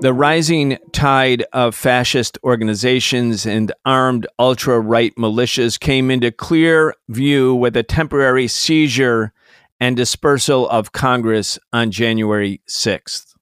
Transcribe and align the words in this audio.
The 0.00 0.14
rising 0.14 0.78
tide 0.92 1.44
of 1.52 1.74
fascist 1.74 2.38
organizations 2.42 3.44
and 3.44 3.70
armed 3.84 4.26
ultra 4.38 4.80
right 4.80 5.14
militias 5.16 5.78
came 5.78 6.10
into 6.10 6.32
clear 6.32 6.94
view 7.10 7.54
with 7.54 7.76
a 7.76 7.82
temporary 7.82 8.48
seizure 8.48 9.34
and 9.78 9.98
dispersal 9.98 10.66
of 10.70 10.92
Congress 10.92 11.58
on 11.74 11.90
January 11.90 12.62
6th. 12.66 13.34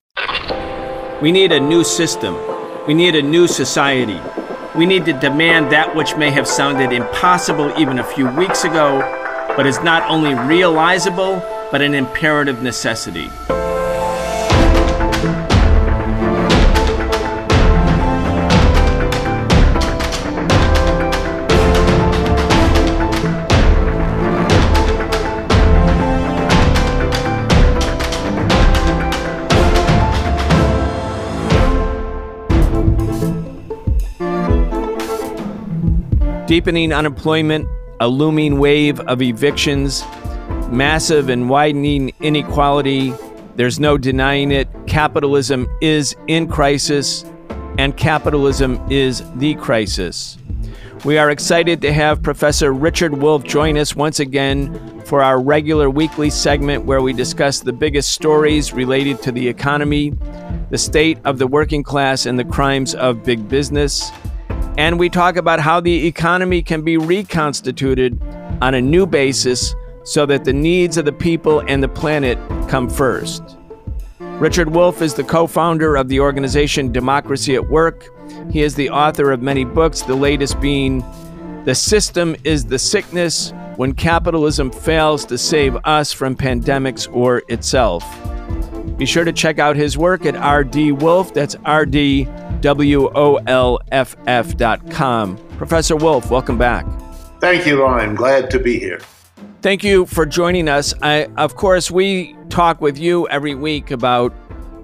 We 1.21 1.31
need 1.31 1.53
a 1.53 1.61
new 1.61 1.85
system. 1.85 2.37
We 2.85 2.93
need 2.93 3.15
a 3.15 3.21
new 3.21 3.47
society. 3.47 4.19
We 4.75 4.85
need 4.85 5.05
to 5.05 5.13
demand 5.13 5.71
that 5.71 5.95
which 5.95 6.17
may 6.17 6.29
have 6.31 6.45
sounded 6.45 6.91
impossible 6.91 7.71
even 7.79 7.99
a 7.99 8.03
few 8.03 8.29
weeks 8.31 8.65
ago, 8.65 8.99
but 9.55 9.65
is 9.65 9.79
not 9.79 10.03
only 10.09 10.33
realizable, 10.33 11.41
but 11.71 11.81
an 11.81 11.93
imperative 11.93 12.61
necessity. 12.61 13.29
Deepening 36.49 36.91
unemployment, 36.91 37.69
a 37.99 38.07
looming 38.07 38.57
wave 38.57 38.99
of 39.01 39.21
evictions, 39.21 40.03
massive 40.71 41.29
and 41.29 41.47
widening 41.47 42.11
inequality. 42.21 43.13
There's 43.55 43.79
no 43.79 43.99
denying 43.99 44.49
it. 44.49 44.67
Capitalism 44.87 45.67
is 45.79 46.15
in 46.25 46.47
crisis, 46.47 47.23
and 47.77 47.95
capitalism 47.95 48.81
is 48.89 49.23
the 49.35 49.53
crisis. 49.57 50.39
We 51.05 51.19
are 51.19 51.29
excited 51.29 51.83
to 51.83 51.93
have 51.93 52.23
Professor 52.23 52.73
Richard 52.73 53.13
Wolff 53.21 53.43
join 53.43 53.77
us 53.77 53.95
once 53.95 54.19
again 54.19 55.01
for 55.01 55.21
our 55.21 55.39
regular 55.39 55.87
weekly 55.87 56.31
segment 56.31 56.83
where 56.83 57.03
we 57.03 57.13
discuss 57.13 57.59
the 57.59 57.73
biggest 57.73 58.09
stories 58.09 58.73
related 58.73 59.21
to 59.21 59.31
the 59.31 59.47
economy, 59.47 60.15
the 60.71 60.79
state 60.79 61.19
of 61.25 61.37
the 61.37 61.45
working 61.45 61.83
class, 61.83 62.25
and 62.25 62.39
the 62.39 62.43
crimes 62.43 62.95
of 62.95 63.23
big 63.23 63.47
business. 63.47 64.11
And 64.79 64.97
we 64.97 65.09
talk 65.09 65.35
about 65.35 65.59
how 65.59 65.81
the 65.81 66.07
economy 66.07 66.61
can 66.61 66.83
be 66.83 66.95
reconstituted 66.95 68.17
on 68.61 68.75
a 68.75 68.81
new 68.81 69.05
basis 69.05 69.75
so 70.05 70.25
that 70.27 70.45
the 70.45 70.53
needs 70.53 70.95
of 70.95 71.03
the 71.03 71.11
people 71.11 71.59
and 71.67 71.83
the 71.83 71.89
planet 71.89 72.37
come 72.69 72.89
first. 72.89 73.57
Richard 74.19 74.69
Wolff 74.69 75.01
is 75.01 75.15
the 75.15 75.23
co 75.25 75.47
founder 75.47 75.97
of 75.97 76.07
the 76.07 76.21
organization 76.21 76.93
Democracy 76.93 77.55
at 77.55 77.69
Work. 77.69 78.05
He 78.51 78.61
is 78.61 78.73
the 78.75 78.89
author 78.89 79.33
of 79.33 79.41
many 79.41 79.65
books, 79.65 80.01
the 80.01 80.15
latest 80.15 80.61
being 80.61 81.03
The 81.65 81.75
System 81.75 82.37
is 82.45 82.63
the 82.63 82.79
Sickness 82.79 83.51
When 83.75 83.93
Capitalism 83.93 84.71
Fails 84.71 85.25
to 85.25 85.37
Save 85.37 85.75
Us 85.83 86.13
from 86.13 86.37
Pandemics 86.37 87.13
or 87.13 87.43
Itself. 87.49 88.05
Be 88.97 89.05
sure 89.05 89.25
to 89.25 89.33
check 89.33 89.59
out 89.59 89.75
his 89.75 89.97
work 89.97 90.25
at 90.25 90.39
RD 90.39 91.01
Wolff. 91.01 91.33
That's 91.33 91.57
RD 91.67 92.29
W-O-L-F-F.com. 92.61 93.07
Professor 95.57 95.95
Wolff, 95.95 96.29
welcome 96.29 96.57
back. 96.57 96.85
Thank 97.39 97.65
you, 97.65 97.77
Brian. 97.77 98.15
Glad 98.15 98.49
to 98.51 98.59
be 98.59 98.79
here. 98.79 98.99
Thank 99.61 99.83
you 99.83 100.05
for 100.05 100.25
joining 100.25 100.67
us. 100.69 100.93
I, 101.01 101.25
of 101.37 101.55
course, 101.55 101.91
we 101.91 102.35
talk 102.49 102.81
with 102.81 102.97
you 102.97 103.27
every 103.27 103.55
week 103.55 103.91
about 103.91 104.33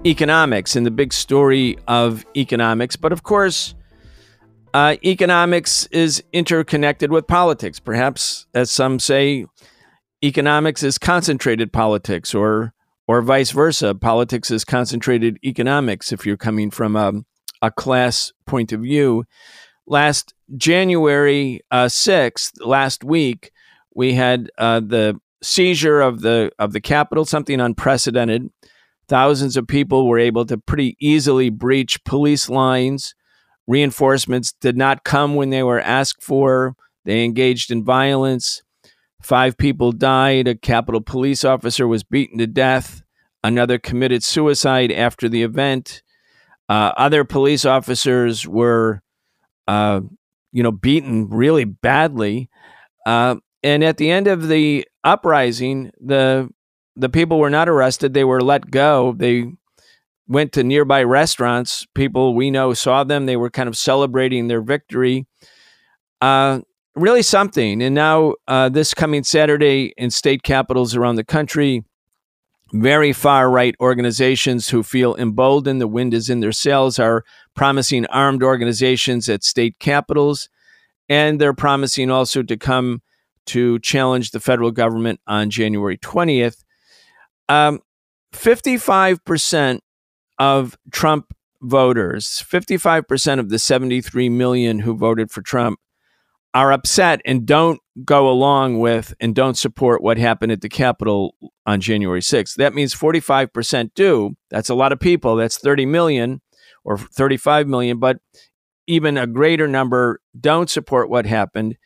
economics 0.04 0.76
and 0.76 0.86
the 0.86 0.90
big 0.90 1.12
story 1.12 1.78
of 1.88 2.24
economics. 2.36 2.96
But 2.96 3.12
of 3.12 3.22
course, 3.22 3.74
uh, 4.74 4.96
economics 5.04 5.86
is 5.86 6.22
interconnected 6.32 7.10
with 7.10 7.26
politics. 7.26 7.80
Perhaps, 7.80 8.46
as 8.54 8.70
some 8.70 8.98
say, 8.98 9.46
economics 10.22 10.82
is 10.82 10.98
concentrated 10.98 11.72
politics, 11.72 12.34
or 12.34 12.74
or 13.08 13.22
vice 13.22 13.52
versa. 13.52 13.94
Politics 13.94 14.50
is 14.50 14.64
concentrated 14.64 15.38
economics. 15.44 16.12
If 16.12 16.26
you're 16.26 16.36
coming 16.36 16.70
from 16.70 16.96
a 16.96 17.22
a 17.66 17.70
class 17.70 18.32
point 18.46 18.72
of 18.72 18.80
view. 18.80 19.24
Last 19.86 20.34
January 20.56 21.60
uh, 21.70 21.86
6th, 21.86 22.52
last 22.64 23.04
week, 23.04 23.52
we 23.94 24.14
had 24.14 24.50
uh, 24.58 24.80
the 24.80 25.20
seizure 25.42 26.00
of 26.00 26.20
the 26.20 26.50
of 26.58 26.72
the 26.72 26.80
Capitol, 26.80 27.24
something 27.24 27.60
unprecedented. 27.60 28.50
Thousands 29.08 29.56
of 29.56 29.68
people 29.68 30.08
were 30.08 30.18
able 30.18 30.44
to 30.46 30.58
pretty 30.58 30.96
easily 31.00 31.50
breach 31.50 32.02
police 32.04 32.48
lines. 32.48 33.14
Reinforcements 33.66 34.52
did 34.60 34.76
not 34.76 35.04
come 35.04 35.34
when 35.34 35.50
they 35.50 35.62
were 35.62 35.80
asked 35.80 36.22
for. 36.22 36.74
They 37.04 37.24
engaged 37.24 37.70
in 37.70 37.84
violence. 37.84 38.62
Five 39.22 39.56
people 39.56 39.92
died. 39.92 40.48
A 40.48 40.54
Capitol 40.56 41.00
police 41.00 41.44
officer 41.44 41.86
was 41.86 42.04
beaten 42.04 42.38
to 42.38 42.46
death. 42.46 43.02
Another 43.42 43.78
committed 43.78 44.24
suicide 44.24 44.90
after 44.90 45.28
the 45.28 45.42
event. 45.42 46.02
Uh, 46.68 46.92
other 46.96 47.24
police 47.24 47.64
officers 47.64 48.46
were, 48.46 49.02
uh, 49.68 50.00
you 50.52 50.62
know, 50.62 50.72
beaten 50.72 51.28
really 51.28 51.64
badly. 51.64 52.48
Uh, 53.04 53.36
and 53.62 53.84
at 53.84 53.98
the 53.98 54.10
end 54.10 54.26
of 54.26 54.48
the 54.48 54.86
uprising, 55.04 55.90
the 56.00 56.48
the 56.96 57.08
people 57.08 57.38
were 57.38 57.50
not 57.50 57.68
arrested; 57.68 58.14
they 58.14 58.24
were 58.24 58.40
let 58.40 58.70
go. 58.70 59.14
They 59.16 59.52
went 60.28 60.52
to 60.52 60.64
nearby 60.64 61.02
restaurants. 61.02 61.86
People 61.94 62.34
we 62.34 62.50
know 62.50 62.74
saw 62.74 63.04
them. 63.04 63.26
They 63.26 63.36
were 63.36 63.50
kind 63.50 63.68
of 63.68 63.76
celebrating 63.76 64.48
their 64.48 64.62
victory. 64.62 65.26
Uh, 66.20 66.60
really 66.94 67.22
something. 67.22 67.82
And 67.82 67.94
now, 67.94 68.34
uh, 68.48 68.68
this 68.68 68.94
coming 68.94 69.22
Saturday 69.22 69.92
in 69.96 70.10
state 70.10 70.42
capitals 70.42 70.96
around 70.96 71.16
the 71.16 71.24
country, 71.24 71.84
very 72.72 73.12
far 73.12 73.50
right 73.50 73.74
organizations 73.80 74.68
who 74.68 74.82
feel 74.82 75.14
emboldened, 75.16 75.80
the 75.80 75.86
wind 75.86 76.12
is 76.12 76.28
in 76.28 76.40
their 76.40 76.52
sails, 76.52 76.98
are 76.98 77.24
promising 77.54 78.06
armed 78.06 78.42
organizations 78.42 79.28
at 79.28 79.44
state 79.44 79.78
capitals. 79.78 80.48
And 81.08 81.40
they're 81.40 81.54
promising 81.54 82.10
also 82.10 82.42
to 82.42 82.56
come 82.56 83.02
to 83.46 83.78
challenge 83.78 84.32
the 84.32 84.40
federal 84.40 84.72
government 84.72 85.20
on 85.26 85.50
January 85.50 85.96
20th. 85.98 86.64
Um, 87.48 87.80
55% 88.32 89.80
of 90.38 90.76
Trump 90.90 91.32
voters, 91.62 92.44
55% 92.46 93.38
of 93.38 93.48
the 93.48 93.58
73 93.58 94.28
million 94.28 94.80
who 94.80 94.96
voted 94.96 95.30
for 95.30 95.42
Trump, 95.42 95.78
are 96.56 96.72
upset 96.72 97.20
and 97.26 97.44
don't 97.44 97.82
go 98.02 98.30
along 98.30 98.78
with 98.78 99.12
and 99.20 99.34
don't 99.34 99.58
support 99.58 100.02
what 100.02 100.16
happened 100.16 100.50
at 100.50 100.62
the 100.62 100.70
Capitol 100.70 101.34
on 101.66 101.82
January 101.82 102.22
6th. 102.22 102.54
That 102.54 102.72
means 102.72 102.94
45% 102.94 103.90
do. 103.94 104.34
That's 104.48 104.70
a 104.70 104.74
lot 104.74 104.90
of 104.90 104.98
people. 104.98 105.36
That's 105.36 105.58
30 105.58 105.84
million 105.84 106.40
or 106.82 106.96
35 106.96 107.68
million, 107.68 107.98
but 107.98 108.20
even 108.86 109.18
a 109.18 109.26
greater 109.26 109.68
number 109.68 110.22
don't 110.40 110.70
support 110.70 111.10
what 111.10 111.26
happened. 111.26 111.76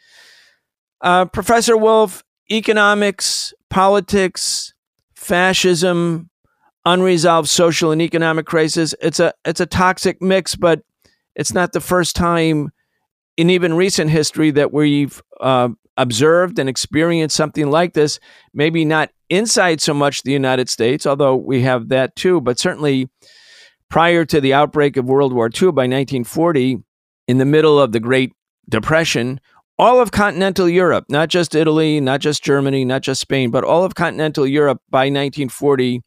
Uh, 1.01 1.25
Professor 1.25 1.77
Wolff, 1.77 2.23
economics, 2.49 3.53
politics, 3.71 4.73
fascism, 5.17 6.31
unresolved 6.85 7.49
social 7.49 7.91
and 7.91 8.01
economic 8.01 8.47
crisis. 8.47 8.95
It's 9.03 9.19
a 9.19 9.35
it's 9.45 9.61
a 9.61 9.67
toxic 9.67 10.23
mix, 10.23 10.55
but 10.55 10.83
it's 11.35 11.53
not 11.53 11.73
the 11.73 11.81
first 11.81 12.15
time 12.15 12.71
in 13.41 13.49
even 13.49 13.73
recent 13.73 14.11
history 14.11 14.51
that 14.51 14.71
we've 14.71 15.23
uh, 15.41 15.71
observed 15.97 16.59
and 16.59 16.69
experienced 16.69 17.35
something 17.35 17.71
like 17.71 17.95
this. 17.95 18.21
Maybe 18.53 18.85
not 18.85 19.13
inside 19.31 19.81
so 19.81 19.95
much 19.95 20.23
the 20.23 20.31
United 20.31 20.69
States, 20.69 21.07
although 21.07 21.37
we 21.37 21.63
have 21.63 21.89
that 21.89 22.15
too, 22.17 22.43
but 22.43 22.59
certainly 22.59 23.09
prior 23.89 24.27
to 24.27 24.43
the 24.43 24.53
outbreak 24.53 24.99
of 24.99 25.07
World 25.07 25.33
War 25.33 25.47
II 25.47 25.69
by 25.69 25.87
1940, 25.87 26.85
in 27.29 27.39
the 27.39 27.47
middle 27.47 27.81
of 27.81 27.93
the 27.93 28.01
Great 28.01 28.35
Depression, 28.69 29.41
all 29.79 30.03
of 30.03 30.13
continental 30.13 30.69
Europe, 30.69 31.07
not 31.09 31.31
just 31.31 31.55
Italy, 31.55 31.99
not 31.99 32.21
just 32.21 32.45
Germany, 32.45 32.85
not 32.85 33.01
just 33.01 33.23
Spain, 33.23 33.51
but 33.51 33.65
all 33.65 33.85
of 33.85 33.95
continental 33.95 34.47
Europe 34.47 34.83
by 34.91 35.05
1940, 35.07 36.03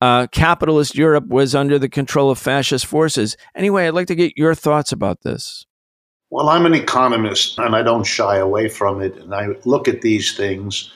uh, 0.00 0.28
capitalist 0.28 0.94
Europe 0.94 1.26
was 1.28 1.54
under 1.54 1.78
the 1.78 1.90
control 1.90 2.30
of 2.30 2.38
fascist 2.38 2.86
forces. 2.86 3.36
Anyway, 3.54 3.86
I'd 3.86 3.92
like 3.92 4.06
to 4.06 4.14
get 4.14 4.38
your 4.38 4.54
thoughts 4.54 4.92
about 4.92 5.20
this. 5.22 5.66
Well, 6.30 6.48
I'm 6.48 6.66
an 6.66 6.74
economist 6.74 7.58
and 7.58 7.76
I 7.76 7.82
don't 7.82 8.04
shy 8.04 8.38
away 8.38 8.68
from 8.68 9.00
it. 9.00 9.16
And 9.16 9.34
I 9.34 9.48
look 9.64 9.86
at 9.86 10.02
these 10.02 10.36
things 10.36 10.92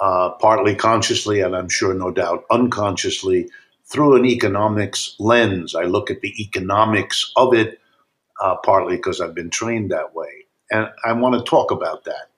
uh, 0.00 0.30
partly 0.40 0.74
consciously 0.74 1.40
and 1.40 1.54
I'm 1.54 1.68
sure, 1.68 1.92
no 1.92 2.10
doubt, 2.10 2.44
unconsciously 2.50 3.50
through 3.84 4.16
an 4.16 4.24
economics 4.24 5.16
lens. 5.18 5.74
I 5.74 5.82
look 5.82 6.10
at 6.10 6.22
the 6.22 6.34
economics 6.42 7.30
of 7.36 7.52
it, 7.52 7.78
uh, 8.40 8.56
partly 8.64 8.96
because 8.96 9.20
I've 9.20 9.34
been 9.34 9.50
trained 9.50 9.90
that 9.90 10.14
way. 10.14 10.46
And 10.70 10.88
I 11.04 11.12
want 11.12 11.34
to 11.34 11.50
talk 11.50 11.70
about 11.70 12.04
that. 12.04 12.30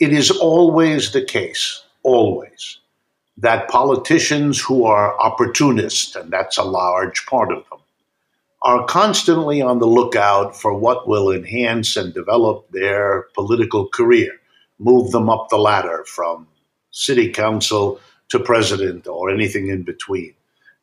It 0.00 0.12
is 0.12 0.30
always 0.30 1.12
the 1.12 1.24
case, 1.24 1.82
always, 2.04 2.78
that 3.36 3.68
politicians 3.68 4.60
who 4.60 4.84
are 4.84 5.18
opportunists, 5.20 6.16
and 6.16 6.30
that's 6.32 6.56
a 6.56 6.64
large 6.64 7.26
part 7.26 7.52
of 7.52 7.64
them, 7.68 7.73
are 8.64 8.86
constantly 8.86 9.60
on 9.60 9.78
the 9.78 9.86
lookout 9.86 10.58
for 10.58 10.72
what 10.74 11.06
will 11.06 11.30
enhance 11.30 11.96
and 11.96 12.14
develop 12.14 12.66
their 12.70 13.26
political 13.34 13.86
career, 13.88 14.32
move 14.78 15.10
them 15.12 15.28
up 15.28 15.48
the 15.50 15.58
ladder 15.58 16.02
from 16.06 16.48
city 16.90 17.30
council 17.30 18.00
to 18.30 18.40
president 18.40 19.06
or 19.06 19.30
anything 19.30 19.68
in 19.68 19.82
between. 19.82 20.32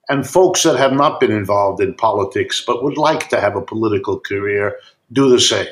And 0.09 0.27
folks 0.27 0.61
that 0.63 0.77
have 0.77 0.93
not 0.93 1.19
been 1.19 1.31
involved 1.31 1.81
in 1.81 1.95
politics 1.95 2.63
but 2.65 2.83
would 2.83 2.97
like 2.97 3.29
to 3.29 3.41
have 3.41 3.55
a 3.55 3.61
political 3.61 4.19
career 4.19 4.77
do 5.11 5.27
the 5.27 5.39
same. 5.39 5.67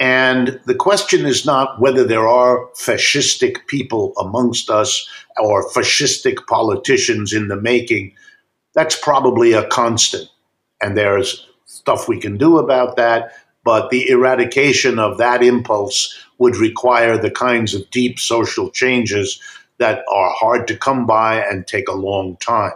And 0.00 0.58
the 0.64 0.74
question 0.74 1.26
is 1.26 1.44
not 1.44 1.78
whether 1.78 2.04
there 2.04 2.26
are 2.26 2.66
fascistic 2.68 3.66
people 3.66 4.14
amongst 4.18 4.70
us 4.70 5.06
or 5.38 5.68
fascistic 5.70 6.46
politicians 6.46 7.34
in 7.34 7.48
the 7.48 7.60
making. 7.60 8.14
That's 8.72 8.98
probably 8.98 9.52
a 9.52 9.66
constant. 9.66 10.30
And 10.80 10.96
there's 10.96 11.46
stuff 11.64 12.08
we 12.08 12.18
can 12.18 12.36
do 12.36 12.58
about 12.58 12.96
that. 12.96 13.32
But 13.64 13.90
the 13.90 14.08
eradication 14.08 14.98
of 14.98 15.18
that 15.18 15.42
impulse 15.42 16.18
would 16.38 16.56
require 16.56 17.18
the 17.18 17.30
kinds 17.30 17.74
of 17.74 17.88
deep 17.90 18.18
social 18.18 18.70
changes 18.70 19.40
that 19.78 20.02
are 20.10 20.30
hard 20.30 20.66
to 20.68 20.76
come 20.76 21.06
by 21.06 21.40
and 21.42 21.66
take 21.66 21.88
a 21.88 21.92
long 21.92 22.36
time. 22.38 22.72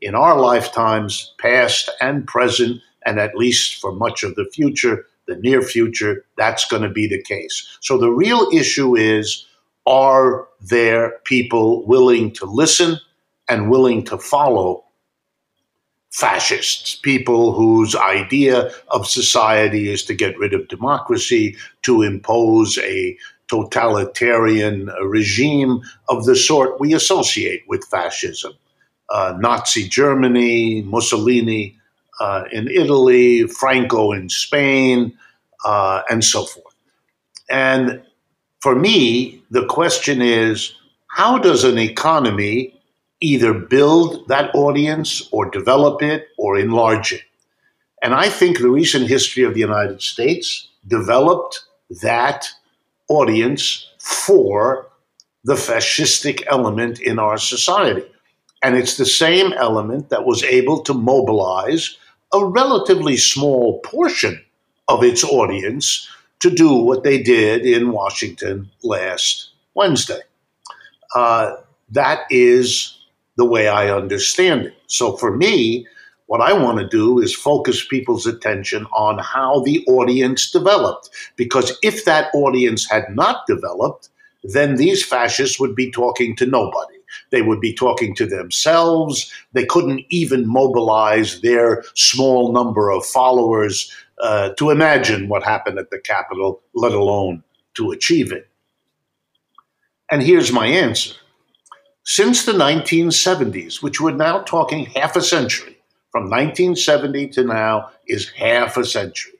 In 0.00 0.14
our 0.14 0.38
lifetimes, 0.38 1.34
past 1.40 1.90
and 2.00 2.26
present, 2.26 2.80
and 3.04 3.18
at 3.18 3.34
least 3.34 3.80
for 3.80 3.92
much 3.92 4.22
of 4.22 4.34
the 4.36 4.48
future, 4.52 5.06
the 5.26 5.36
near 5.36 5.62
future, 5.62 6.24
that's 6.36 6.66
going 6.68 6.82
to 6.82 6.88
be 6.88 7.06
the 7.06 7.22
case. 7.22 7.78
So 7.80 7.98
the 7.98 8.10
real 8.10 8.48
issue 8.52 8.96
is 8.96 9.46
are 9.86 10.46
there 10.60 11.18
people 11.24 11.86
willing 11.86 12.32
to 12.32 12.44
listen 12.44 12.98
and 13.48 13.70
willing 13.70 14.04
to 14.04 14.18
follow 14.18 14.84
fascists, 16.18 16.96
people 16.96 17.52
whose 17.52 17.94
idea 17.94 18.70
of 18.88 19.06
society 19.06 19.88
is 19.88 20.04
to 20.04 20.14
get 20.14 20.36
rid 20.36 20.52
of 20.52 20.66
democracy, 20.66 21.56
to 21.82 22.02
impose 22.02 22.76
a 22.78 23.16
totalitarian 23.46 24.86
regime 25.04 25.80
of 26.08 26.24
the 26.24 26.34
sort 26.34 26.80
we 26.80 26.92
associate 26.92 27.62
with 27.68 27.84
fascism. 27.84 28.52
Uh, 29.10 29.34
Nazi 29.38 29.88
Germany, 29.88 30.82
Mussolini, 30.82 31.78
uh, 32.20 32.44
in 32.50 32.68
Italy, 32.68 33.46
Franco 33.46 34.12
in 34.12 34.28
Spain, 34.28 35.16
uh, 35.64 36.02
and 36.10 36.24
so 36.24 36.44
forth. 36.44 36.74
And 37.48 38.02
for 38.60 38.74
me, 38.74 39.40
the 39.52 39.66
question 39.66 40.20
is 40.20 40.74
how 41.06 41.38
does 41.38 41.62
an 41.62 41.78
economy 41.78 42.77
either 43.20 43.52
build 43.52 44.28
that 44.28 44.54
audience 44.54 45.28
or 45.32 45.50
develop 45.50 46.02
it 46.02 46.28
or 46.36 46.58
enlarge 46.58 47.12
it? 47.12 47.22
And 48.02 48.14
I 48.14 48.28
think 48.28 48.58
the 48.58 48.70
recent 48.70 49.08
history 49.08 49.42
of 49.42 49.54
the 49.54 49.60
United 49.60 50.02
States 50.02 50.68
developed 50.86 51.60
that 52.02 52.48
audience 53.08 53.90
for 53.98 54.88
the 55.44 55.54
fascistic 55.54 56.42
element 56.48 57.00
in 57.00 57.18
our 57.18 57.38
society. 57.38 58.04
And 58.62 58.76
it's 58.76 58.96
the 58.96 59.06
same 59.06 59.52
element 59.52 60.10
that 60.10 60.24
was 60.24 60.42
able 60.42 60.82
to 60.82 60.94
mobilize 60.94 61.96
a 62.32 62.44
relatively 62.44 63.16
small 63.16 63.80
portion 63.80 64.44
of 64.88 65.02
its 65.02 65.24
audience 65.24 66.08
to 66.40 66.50
do 66.50 66.72
what 66.72 67.02
they 67.02 67.22
did 67.22 67.64
in 67.64 67.92
Washington 67.92 68.70
last 68.82 69.50
Wednesday. 69.74 70.20
Uh, 71.14 71.56
that 71.90 72.26
is 72.30 72.97
the 73.38 73.46
way 73.46 73.68
I 73.68 73.88
understand 73.90 74.66
it. 74.66 74.74
So 74.88 75.16
for 75.16 75.34
me, 75.34 75.86
what 76.26 76.42
I 76.42 76.52
want 76.52 76.78
to 76.78 76.88
do 76.88 77.20
is 77.20 77.34
focus 77.34 77.86
people's 77.86 78.26
attention 78.26 78.84
on 78.92 79.18
how 79.18 79.60
the 79.60 79.82
audience 79.86 80.50
developed. 80.50 81.08
Because 81.36 81.78
if 81.82 82.04
that 82.04 82.30
audience 82.34 82.90
had 82.90 83.04
not 83.14 83.46
developed, 83.46 84.10
then 84.42 84.74
these 84.74 85.04
fascists 85.04 85.58
would 85.58 85.74
be 85.74 85.90
talking 85.90 86.36
to 86.36 86.46
nobody. 86.46 86.96
They 87.30 87.40
would 87.40 87.60
be 87.60 87.72
talking 87.72 88.14
to 88.16 88.26
themselves. 88.26 89.32
They 89.52 89.64
couldn't 89.64 90.04
even 90.10 90.46
mobilize 90.46 91.40
their 91.40 91.84
small 91.94 92.52
number 92.52 92.90
of 92.90 93.06
followers 93.06 93.90
uh, 94.20 94.50
to 94.58 94.70
imagine 94.70 95.28
what 95.28 95.44
happened 95.44 95.78
at 95.78 95.90
the 95.90 96.00
Capitol, 96.00 96.60
let 96.74 96.92
alone 96.92 97.42
to 97.74 97.92
achieve 97.92 98.32
it. 98.32 98.48
And 100.10 100.22
here's 100.22 100.52
my 100.52 100.66
answer. 100.66 101.14
Since 102.10 102.46
the 102.46 102.52
1970s, 102.52 103.82
which 103.82 104.00
we're 104.00 104.12
now 104.12 104.40
talking 104.40 104.86
half 104.86 105.14
a 105.14 105.20
century, 105.20 105.76
from 106.10 106.24
1970 106.30 107.28
to 107.28 107.44
now 107.44 107.90
is 108.06 108.30
half 108.30 108.78
a 108.78 108.84
century. 108.86 109.34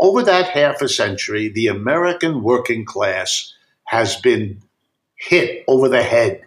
Over 0.00 0.22
that 0.22 0.48
half 0.48 0.80
a 0.80 0.88
century, 0.88 1.50
the 1.50 1.66
American 1.66 2.42
working 2.42 2.86
class 2.86 3.52
has 3.88 4.16
been 4.16 4.62
hit 5.16 5.64
over 5.68 5.90
the 5.90 6.02
head 6.02 6.40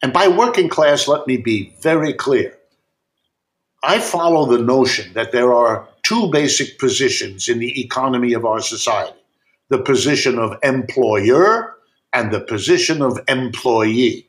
and 0.00 0.14
by 0.14 0.28
working 0.28 0.70
class, 0.70 1.06
let 1.06 1.26
me 1.26 1.36
be 1.36 1.74
very 1.82 2.14
clear. 2.14 2.56
I 3.82 3.98
follow 3.98 4.46
the 4.46 4.62
notion 4.62 5.12
that 5.12 5.32
there 5.32 5.52
are 5.52 5.88
two 6.04 6.30
basic 6.30 6.78
positions 6.78 7.50
in 7.50 7.58
the 7.58 7.80
economy 7.80 8.32
of 8.32 8.46
our 8.46 8.60
society 8.60 9.14
the 9.70 9.78
position 9.78 10.38
of 10.38 10.56
employer 10.62 11.74
and 12.14 12.32
the 12.32 12.40
position 12.40 13.02
of 13.02 13.20
employee. 13.28 14.27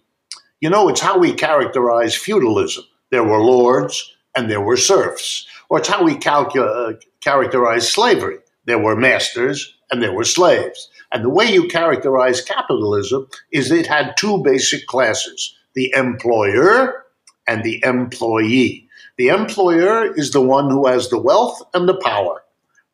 You 0.62 0.70
know, 0.70 0.90
it's 0.90 1.02
how 1.02 1.18
we 1.18 1.34
characterize 1.34 2.16
feudalism. 2.16 2.84
There 3.12 3.24
were 3.24 3.40
lords 3.40 4.16
and 4.36 4.50
there 4.50 4.62
were 4.62 4.78
serfs. 4.78 5.48
Or 5.70 5.80
it's 5.80 5.88
how 5.88 6.04
we 6.04 6.16
calcu- 6.16 6.94
uh, 6.94 7.00
characterize 7.22 7.92
slavery. 7.92 8.38
There 8.66 8.80
were 8.80 8.96
masters 8.96 9.74
and 9.92 10.04
there 10.04 10.14
were 10.14 10.26
slaves. 10.26 10.90
And 11.12 11.24
the 11.24 11.30
way 11.30 11.46
you 11.46 11.68
characterize 11.68 12.42
capitalism 12.42 13.28
is 13.52 13.72
it 13.72 13.88
had 13.88 14.16
two 14.18 14.44
basic 14.44 14.86
classes 14.88 15.56
the 15.76 15.94
employer 15.96 17.06
and 17.48 17.64
the 17.64 17.82
employee. 17.86 18.88
The 19.18 19.30
employer 19.30 20.14
is 20.16 20.32
the 20.32 20.42
one 20.42 20.70
who 20.70 20.88
has 20.88 21.10
the 21.10 21.20
wealth 21.20 21.62
and 21.74 21.88
the 21.88 22.00
power, 22.02 22.42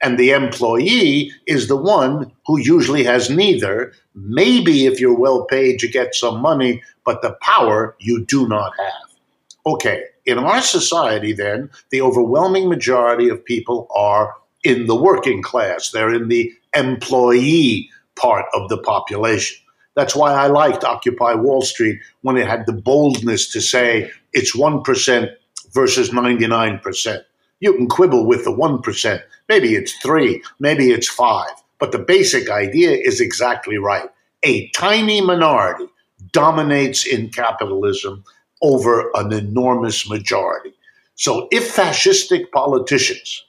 and 0.02 0.20
the 0.20 0.32
employee 0.32 1.32
is 1.48 1.68
the 1.68 1.78
one 1.78 2.32
who 2.46 2.60
usually 2.60 3.04
has 3.04 3.30
neither. 3.30 3.94
Maybe 4.14 4.86
if 4.86 5.00
you're 5.00 5.18
well 5.18 5.46
paid, 5.46 5.82
you 5.82 5.92
get 5.92 6.16
some 6.16 6.42
money, 6.42 6.84
but 7.06 7.22
the 7.22 7.38
power 7.42 7.96
you 8.00 8.26
do 8.26 8.48
not 8.48 8.74
have. 8.78 9.18
Okay, 9.66 10.04
in 10.26 10.38
our 10.38 10.62
society, 10.62 11.34
then, 11.34 11.70
the 11.90 12.02
overwhelming 12.02 12.70
majority 12.70 13.30
of 13.30 13.44
people 13.44 13.88
are 13.96 14.36
in 14.64 14.88
the 14.88 14.96
working 14.96 15.42
class, 15.42 15.92
they're 15.92 16.14
in 16.14 16.28
the 16.28 16.52
employee 16.76 17.90
part 18.16 18.46
of 18.54 18.70
the 18.70 18.78
population. 18.80 19.58
That's 19.96 20.16
why 20.16 20.34
I 20.34 20.48
liked 20.48 20.84
Occupy 20.84 21.36
Wall 21.36 21.62
Street 21.62 22.00
when 22.22 22.38
it 22.38 22.48
had 22.48 22.66
the 22.66 22.74
boldness 22.74 23.52
to 23.54 23.62
say 23.62 24.12
it's 24.34 24.56
1% 24.56 25.30
versus 25.72 26.10
99%. 26.10 27.24
You 27.60 27.74
can 27.74 27.88
quibble 27.88 28.26
with 28.26 28.44
the 28.44 28.52
1%. 28.52 29.22
Maybe 29.50 29.76
it's 29.76 29.94
three, 30.00 30.44
maybe 30.60 30.92
it's 30.92 31.10
five. 31.10 31.52
But 31.80 31.92
the 31.92 32.00
basic 32.00 32.50
idea 32.50 32.92
is 32.92 33.22
exactly 33.22 33.78
right. 33.78 34.10
A 34.44 34.70
tiny 34.70 35.22
minority 35.22 35.86
dominates 36.32 37.06
in 37.06 37.30
capitalism 37.30 38.24
over 38.62 39.12
an 39.16 39.32
enormous 39.34 40.10
majority. 40.10 40.74
So 41.16 41.48
if 41.52 41.76
fascistic 41.76 42.52
politicians, 42.52 43.44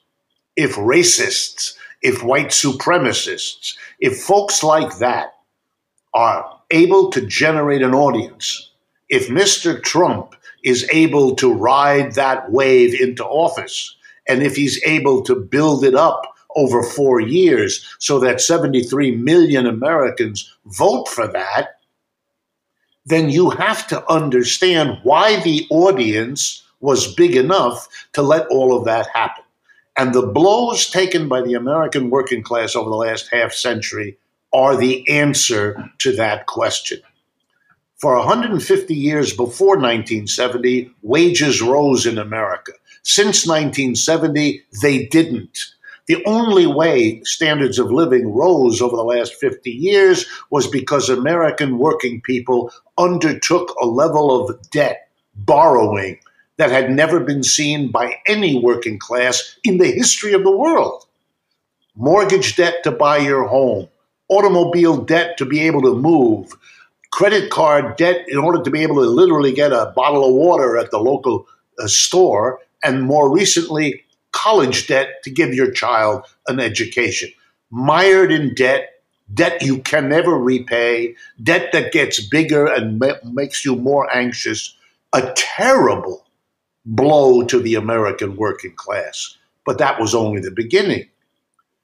if 0.55 0.75
racists, 0.75 1.75
if 2.01 2.23
white 2.23 2.49
supremacists, 2.49 3.75
if 3.99 4.21
folks 4.21 4.63
like 4.63 4.97
that 4.99 5.33
are 6.13 6.59
able 6.71 7.09
to 7.11 7.25
generate 7.25 7.81
an 7.81 7.93
audience, 7.93 8.71
if 9.09 9.27
Mr. 9.29 9.81
Trump 9.81 10.35
is 10.63 10.87
able 10.91 11.35
to 11.35 11.53
ride 11.53 12.13
that 12.15 12.51
wave 12.51 12.99
into 12.99 13.25
office, 13.25 13.96
and 14.27 14.43
if 14.43 14.55
he's 14.55 14.81
able 14.83 15.21
to 15.23 15.35
build 15.35 15.83
it 15.83 15.95
up 15.95 16.33
over 16.55 16.81
four 16.81 17.19
years 17.19 17.85
so 17.99 18.19
that 18.19 18.41
73 18.41 19.11
million 19.11 19.65
Americans 19.65 20.53
vote 20.65 21.07
for 21.07 21.27
that, 21.27 21.79
then 23.05 23.29
you 23.29 23.49
have 23.51 23.87
to 23.87 24.11
understand 24.11 24.97
why 25.03 25.39
the 25.41 25.65
audience 25.69 26.63
was 26.79 27.13
big 27.13 27.35
enough 27.35 27.87
to 28.13 28.21
let 28.21 28.47
all 28.47 28.77
of 28.77 28.85
that 28.85 29.07
happen. 29.13 29.43
And 29.97 30.13
the 30.13 30.27
blows 30.27 30.89
taken 30.89 31.27
by 31.27 31.41
the 31.41 31.53
American 31.53 32.09
working 32.09 32.43
class 32.43 32.75
over 32.75 32.89
the 32.89 32.95
last 32.95 33.29
half 33.31 33.53
century 33.53 34.17
are 34.53 34.75
the 34.75 35.07
answer 35.09 35.89
to 35.99 36.15
that 36.15 36.45
question. 36.45 36.99
For 37.97 38.15
150 38.15 38.93
years 38.93 39.33
before 39.33 39.75
1970, 39.75 40.91
wages 41.01 41.63
rose 41.63 42.05
in 42.05 42.19
America. 42.19 42.73
Since 43.01 43.47
1970, 43.47 44.61
they 44.83 45.07
didn't. 45.07 45.57
The 46.07 46.23
only 46.25 46.67
way 46.67 47.21
standards 47.23 47.79
of 47.79 47.91
living 47.91 48.31
rose 48.31 48.81
over 48.83 48.95
the 48.95 49.01
last 49.01 49.33
50 49.33 49.71
years 49.71 50.27
was 50.51 50.67
because 50.67 51.09
American 51.09 51.79
working 51.79 52.21
people 52.21 52.71
undertook 52.99 53.75
a 53.81 53.87
level 53.87 54.47
of 54.47 54.69
debt 54.69 55.09
borrowing 55.35 56.19
that 56.57 56.69
had 56.69 56.91
never 56.91 57.19
been 57.19 57.43
seen 57.43 57.91
by 57.91 58.19
any 58.27 58.59
working 58.59 58.99
class 58.99 59.57
in 59.63 59.79
the 59.79 59.91
history 59.91 60.33
of 60.33 60.43
the 60.43 60.55
world. 60.55 61.03
Mortgage 61.95 62.55
debt 62.55 62.83
to 62.83 62.91
buy 62.91 63.17
your 63.17 63.47
home, 63.47 63.87
automobile 64.29 64.97
debt 64.97 65.35
to 65.39 65.45
be 65.45 65.61
able 65.61 65.81
to 65.81 65.95
move, 65.95 66.53
credit 67.17 67.49
card 67.49 67.95
debt 67.97 68.23
in 68.27 68.37
order 68.37 68.61
to 68.61 68.69
be 68.69 68.83
able 68.83 68.97
to 68.97 69.09
literally 69.09 69.51
get 69.51 69.71
a 69.71 69.91
bottle 69.95 70.23
of 70.23 70.35
water 70.35 70.77
at 70.77 70.91
the 70.91 70.99
local 70.99 71.47
uh, 71.79 71.87
store, 71.87 72.59
and 72.83 73.01
more 73.01 73.33
recently, 73.33 74.03
college 74.33 74.85
debt 74.85 75.23
to 75.23 75.31
give 75.31 75.51
your 75.51 75.71
child 75.71 76.23
an 76.47 76.59
education. 76.59 77.27
Mired 77.71 78.31
in 78.31 78.53
debt, 78.53 79.01
debt 79.33 79.63
you 79.63 79.79
can 79.79 80.09
never 80.09 80.37
repay, 80.37 81.15
debt 81.41 81.71
that 81.71 81.91
gets 81.91 82.19
bigger 82.19 82.67
and 82.67 82.99
ma- 82.99 83.15
makes 83.23 83.65
you 83.65 83.75
more 83.75 84.07
anxious, 84.15 84.77
a 85.11 85.33
terrible 85.35 86.23
blow 86.85 87.41
to 87.45 87.59
the 87.59 87.73
American 87.73 88.35
working 88.35 88.75
class. 88.75 89.35
But 89.65 89.79
that 89.79 89.99
was 89.99 90.13
only 90.13 90.39
the 90.39 90.51
beginning. 90.51 91.09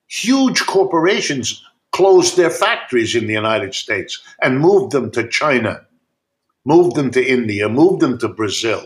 Huge 0.06 0.68
corporations 0.68 1.66
closed 1.94 2.36
their 2.36 2.50
factories 2.50 3.16
in 3.16 3.28
the 3.28 3.34
United 3.34 3.74
States 3.74 4.22
and 4.42 4.60
moved 4.60 4.92
them 4.92 5.12
to 5.12 5.28
China, 5.28 5.86
moved 6.66 6.96
them 6.96 7.12
to 7.12 7.24
India, 7.24 7.70
moved 7.70 8.02
them 8.02 8.18
to 8.18 8.28
Brazil. 8.28 8.86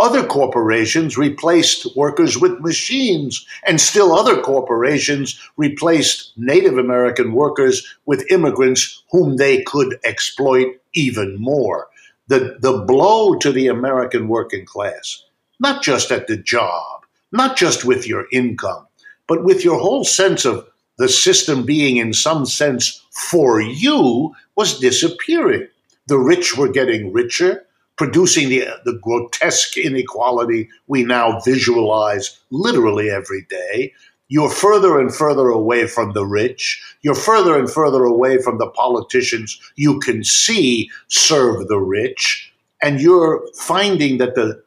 Other 0.00 0.24
corporations 0.24 1.18
replaced 1.18 1.96
workers 1.96 2.38
with 2.38 2.60
machines, 2.60 3.44
and 3.66 3.80
still 3.80 4.12
other 4.12 4.40
corporations 4.40 5.40
replaced 5.56 6.32
Native 6.36 6.78
American 6.78 7.32
workers 7.32 7.96
with 8.06 8.30
immigrants 8.30 9.02
whom 9.10 9.36
they 9.36 9.62
could 9.62 9.98
exploit 10.04 10.68
even 10.94 11.36
more. 11.40 11.88
The, 12.28 12.58
the 12.60 12.84
blow 12.84 13.34
to 13.36 13.50
the 13.50 13.66
American 13.66 14.28
working 14.28 14.66
class, 14.66 15.24
not 15.58 15.82
just 15.82 16.12
at 16.12 16.28
the 16.28 16.36
job, 16.36 17.02
not 17.32 17.56
just 17.56 17.84
with 17.84 18.06
your 18.06 18.26
income, 18.32 18.86
but 19.26 19.44
with 19.44 19.64
your 19.64 19.80
whole 19.80 20.04
sense 20.04 20.44
of 20.44 20.68
the 20.98 21.08
system 21.08 21.64
being, 21.64 21.96
in 21.96 22.12
some 22.12 22.44
sense, 22.44 23.04
for 23.30 23.60
you, 23.60 24.34
was 24.56 24.78
disappearing. 24.78 25.66
The 26.08 26.18
rich 26.18 26.56
were 26.56 26.68
getting 26.68 27.12
richer, 27.12 27.64
producing 27.96 28.48
the, 28.48 28.66
the 28.84 28.98
grotesque 29.02 29.76
inequality 29.76 30.68
we 30.86 31.04
now 31.04 31.40
visualize 31.40 32.38
literally 32.50 33.10
every 33.10 33.46
day. 33.48 33.92
You're 34.28 34.50
further 34.50 35.00
and 35.00 35.14
further 35.14 35.48
away 35.48 35.86
from 35.86 36.12
the 36.12 36.26
rich. 36.26 36.82
You're 37.02 37.14
further 37.14 37.58
and 37.58 37.70
further 37.70 38.04
away 38.04 38.38
from 38.42 38.58
the 38.58 38.70
politicians 38.70 39.58
you 39.76 39.98
can 40.00 40.22
see 40.22 40.90
serve 41.08 41.68
the 41.68 41.78
rich. 41.78 42.52
And 42.82 43.00
you're 43.00 43.46
finding 43.56 44.18
that 44.18 44.34
the 44.34 44.62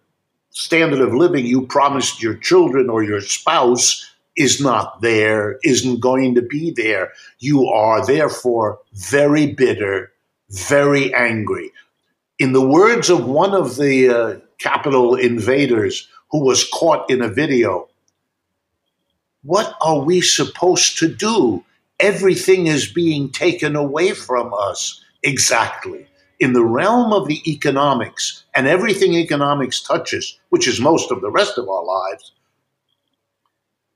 standard 0.49 0.99
of 0.99 1.13
living 1.13 1.45
you 1.45 1.65
promised 1.65 2.21
your 2.21 2.35
children 2.35 2.89
or 2.89 3.03
your 3.03 3.21
spouse 3.21 4.10
is 4.41 4.59
not 4.61 5.01
there, 5.01 5.57
isn't 5.63 5.99
going 5.99 6.35
to 6.35 6.41
be 6.41 6.71
there. 6.71 7.11
You 7.39 7.67
are 7.67 8.05
therefore 8.05 8.79
very 8.93 9.53
bitter, 9.53 10.11
very 10.49 11.13
angry 11.13 11.71
in 12.41 12.53
the 12.53 12.67
words 12.67 13.11
of 13.11 13.27
one 13.27 13.53
of 13.53 13.75
the 13.75 14.09
uh, 14.09 14.39
Capitol 14.57 15.13
invaders 15.13 16.09
who 16.31 16.43
was 16.43 16.67
caught 16.73 17.07
in 17.07 17.21
a 17.21 17.27
video, 17.27 17.87
what 19.43 19.75
are 19.79 19.99
we 19.99 20.21
supposed 20.21 20.97
to 20.97 21.07
do? 21.07 21.63
Everything 21.99 22.65
is 22.65 22.91
being 22.91 23.29
taken 23.29 23.75
away 23.75 24.13
from 24.13 24.51
us. 24.55 25.03
Exactly. 25.21 26.07
In 26.39 26.53
the 26.53 26.65
realm 26.65 27.13
of 27.13 27.27
the 27.27 27.43
economics 27.45 28.43
and 28.55 28.65
everything 28.65 29.13
economics 29.13 29.79
touches, 29.79 30.39
which 30.49 30.67
is 30.67 30.81
most 30.81 31.11
of 31.11 31.21
the 31.21 31.29
rest 31.29 31.59
of 31.59 31.69
our 31.69 31.85
lives, 31.85 32.31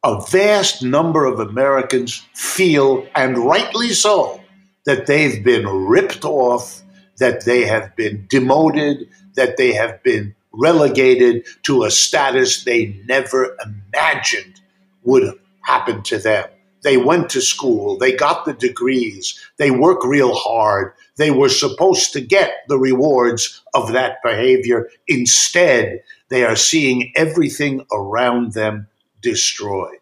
a 0.05 0.21
vast 0.29 0.83
number 0.83 1.25
of 1.25 1.39
Americans 1.39 2.24
feel, 2.35 3.07
and 3.15 3.39
rightly 3.39 3.89
so, 3.89 4.39
that 4.85 5.07
they've 5.07 5.43
been 5.43 5.65
ripped 5.67 6.24
off 6.24 6.83
that 7.17 7.43
they 7.45 7.65
have 7.65 7.95
been 7.95 8.27
demoted, 8.29 9.09
that 9.33 9.57
they 9.57 9.74
have 9.74 10.01
been 10.03 10.35
relegated 10.51 11.43
to 11.63 11.83
a 11.83 11.89
status 11.91 12.63
they 12.63 13.01
never 13.07 13.57
imagined 13.65 14.62
would 15.03 15.33
happen 15.62 16.03
to 16.03 16.19
them. 16.19 16.45
They 16.83 16.97
went 16.97 17.31
to 17.31 17.41
school, 17.41 17.97
they 17.97 18.15
got 18.15 18.45
the 18.45 18.53
degrees, 18.53 19.39
they 19.57 19.71
work 19.71 20.03
real 20.03 20.35
hard. 20.35 20.93
They 21.17 21.31
were 21.31 21.50
supposed 21.50 22.13
to 22.13 22.21
get 22.21 22.51
the 22.67 22.77
rewards 22.77 23.63
of 23.74 23.93
that 23.93 24.17
behavior. 24.24 24.89
Instead, 25.07 26.03
they 26.29 26.43
are 26.43 26.55
seeing 26.55 27.12
everything 27.15 27.88
around 27.91 28.53
them 28.53 28.88
destroyed. 29.25 29.98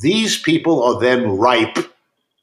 These 0.00 0.40
people 0.40 0.82
are 0.82 0.98
then 0.98 1.36
ripe 1.36 1.78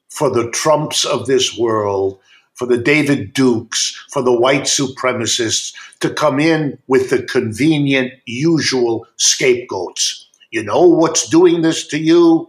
for 0.08 0.30
the 0.30 0.50
Trumps 0.52 1.04
of 1.04 1.26
this 1.26 1.58
world 1.58 2.20
for 2.56 2.66
the 2.66 2.78
David 2.78 3.34
Dukes, 3.34 3.94
for 4.10 4.22
the 4.22 4.32
white 4.32 4.62
supremacists 4.62 5.74
to 6.00 6.08
come 6.08 6.40
in 6.40 6.78
with 6.86 7.10
the 7.10 7.22
convenient, 7.22 8.12
usual 8.24 9.06
scapegoats. 9.16 10.28
You 10.50 10.62
know 10.62 10.88
what's 10.88 11.28
doing 11.28 11.60
this 11.60 11.86
to 11.88 11.98
you? 11.98 12.48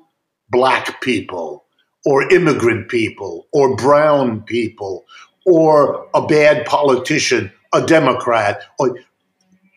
Black 0.49 1.01
people, 1.01 1.65
or 2.05 2.31
immigrant 2.31 2.87
people, 2.87 3.47
or 3.51 3.75
brown 3.75 4.43
people, 4.43 5.05
or 5.45 6.07
a 6.13 6.25
bad 6.25 6.65
politician, 6.65 7.51
a 7.73 7.85
Democrat, 7.85 8.61
or 8.79 8.97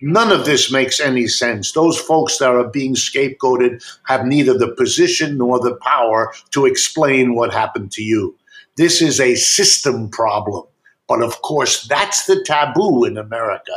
None 0.02 0.33
of 0.33 0.47
this 0.47 0.73
makes 0.73 0.99
any 0.99 1.26
sense. 1.26 1.73
Those 1.73 1.99
folks 1.99 2.38
that 2.38 2.50
are 2.50 2.69
being 2.69 2.95
scapegoated 2.95 3.85
have 4.04 4.25
neither 4.25 4.57
the 4.57 4.75
position 4.75 5.37
nor 5.37 5.61
the 5.61 5.76
power 5.76 6.33
to 6.52 6.64
explain 6.66 7.35
what 7.35 7.52
happened 7.52 7.92
to 7.92 8.02
you. 8.02 8.37
This 8.76 9.02
is 9.02 9.21
a 9.21 9.35
system 9.35 10.09
problem. 10.09 10.64
But 11.07 11.23
of 11.23 11.42
course, 11.42 11.87
that's 11.88 12.26
the 12.26 12.42
taboo 12.45 13.04
in 13.04 13.19
America. 13.19 13.73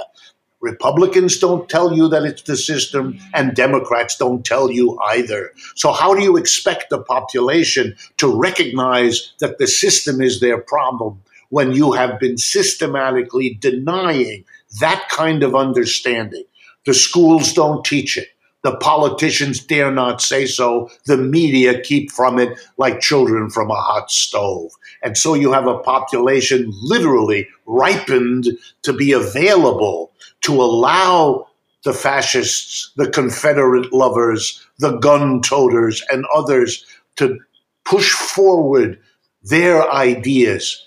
Republicans 0.61 1.39
don't 1.39 1.67
tell 1.67 1.93
you 1.93 2.07
that 2.07 2.23
it's 2.23 2.43
the 2.43 2.55
system, 2.55 3.19
and 3.33 3.53
Democrats 3.53 4.15
don't 4.15 4.45
tell 4.45 4.71
you 4.71 4.97
either. 5.07 5.51
So, 5.75 5.91
how 5.91 6.13
do 6.13 6.23
you 6.23 6.37
expect 6.37 6.89
the 6.89 6.99
population 6.99 7.95
to 8.17 8.33
recognize 8.33 9.33
that 9.39 9.57
the 9.57 9.67
system 9.67 10.21
is 10.21 10.39
their 10.39 10.57
problem 10.57 11.21
when 11.49 11.73
you 11.73 11.91
have 11.91 12.17
been 12.17 12.37
systematically 12.37 13.55
denying 13.59 14.45
that 14.79 15.07
kind 15.09 15.43
of 15.43 15.55
understanding? 15.55 16.43
The 16.85 16.93
schools 16.93 17.53
don't 17.53 17.85
teach 17.85 18.17
it. 18.17 18.27
The 18.63 18.75
politicians 18.77 19.59
dare 19.63 19.91
not 19.91 20.21
say 20.21 20.45
so. 20.45 20.89
The 21.05 21.17
media 21.17 21.81
keep 21.81 22.11
from 22.11 22.39
it 22.39 22.57
like 22.77 23.01
children 23.01 23.49
from 23.49 23.69
a 23.69 23.75
hot 23.75 24.09
stove. 24.09 24.71
And 25.01 25.17
so 25.17 25.33
you 25.33 25.51
have 25.51 25.67
a 25.67 25.79
population 25.79 26.71
literally 26.81 27.47
ripened 27.65 28.47
to 28.83 28.93
be 28.93 29.11
available 29.11 30.13
to 30.41 30.53
allow 30.61 31.47
the 31.83 31.93
fascists, 31.93 32.91
the 32.95 33.09
Confederate 33.09 33.91
lovers, 33.91 34.65
the 34.79 34.97
gun 34.97 35.41
toters, 35.41 36.01
and 36.09 36.25
others 36.33 36.85
to 37.17 37.37
push 37.83 38.11
forward 38.11 38.97
their 39.43 39.91
ideas, 39.91 40.81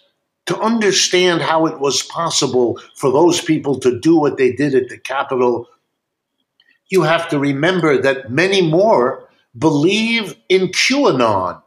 to 0.46 0.58
understand 0.60 1.42
how 1.42 1.66
it 1.66 1.80
was 1.80 2.02
possible 2.02 2.80
for 2.94 3.10
those 3.10 3.40
people 3.40 3.78
to 3.80 3.98
do 3.98 4.16
what 4.16 4.36
they 4.36 4.52
did 4.52 4.74
at 4.74 4.88
the 4.88 4.98
Capitol 4.98 5.68
you 6.88 7.02
have 7.02 7.28
to 7.28 7.38
remember 7.38 8.00
that 8.00 8.30
many 8.30 8.62
more 8.62 9.28
believe 9.58 10.36
in 10.48 10.68
QAnon, 10.68 11.60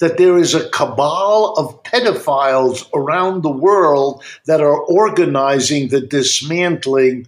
that 0.00 0.18
there 0.18 0.38
is 0.38 0.54
a 0.54 0.68
cabal 0.70 1.54
of 1.56 1.82
pedophiles 1.84 2.88
around 2.94 3.42
the 3.42 3.50
world 3.50 4.22
that 4.46 4.60
are 4.60 4.80
organizing 4.82 5.88
the 5.88 6.00
dismantling 6.00 7.26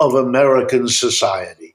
of 0.00 0.14
American 0.14 0.88
society. 0.88 1.74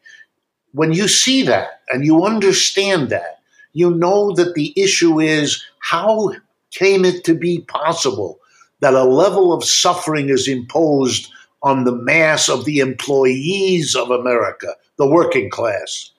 When 0.74 0.91
you 0.91 1.08
see 1.08 1.44
that 1.44 1.82
and 1.89 2.05
you 2.05 2.25
understand 2.25 3.10
that, 3.10 3.39
you 3.74 3.91
know 3.91 4.34
that 4.34 4.55
the 4.55 4.74
issue 4.75 5.20
is 5.20 5.63
how 5.79 6.34
came 6.72 7.05
it 7.05 7.24
to 7.24 7.34
be 7.34 7.62
possible 7.62 8.39
that 8.82 8.94
a 8.94 9.03
level 9.03 9.53
of 9.53 9.63
suffering 9.63 10.29
is 10.29 10.48
imposed 10.48 11.32
on 11.63 11.84
the 11.84 11.96
mass 11.96 12.50
of 12.50 12.65
the 12.65 12.79
employees 12.79 13.96
of 13.96 14.12
America, 14.12 14.67
the 14.98 15.08
working 15.08 15.50
class 15.50 16.12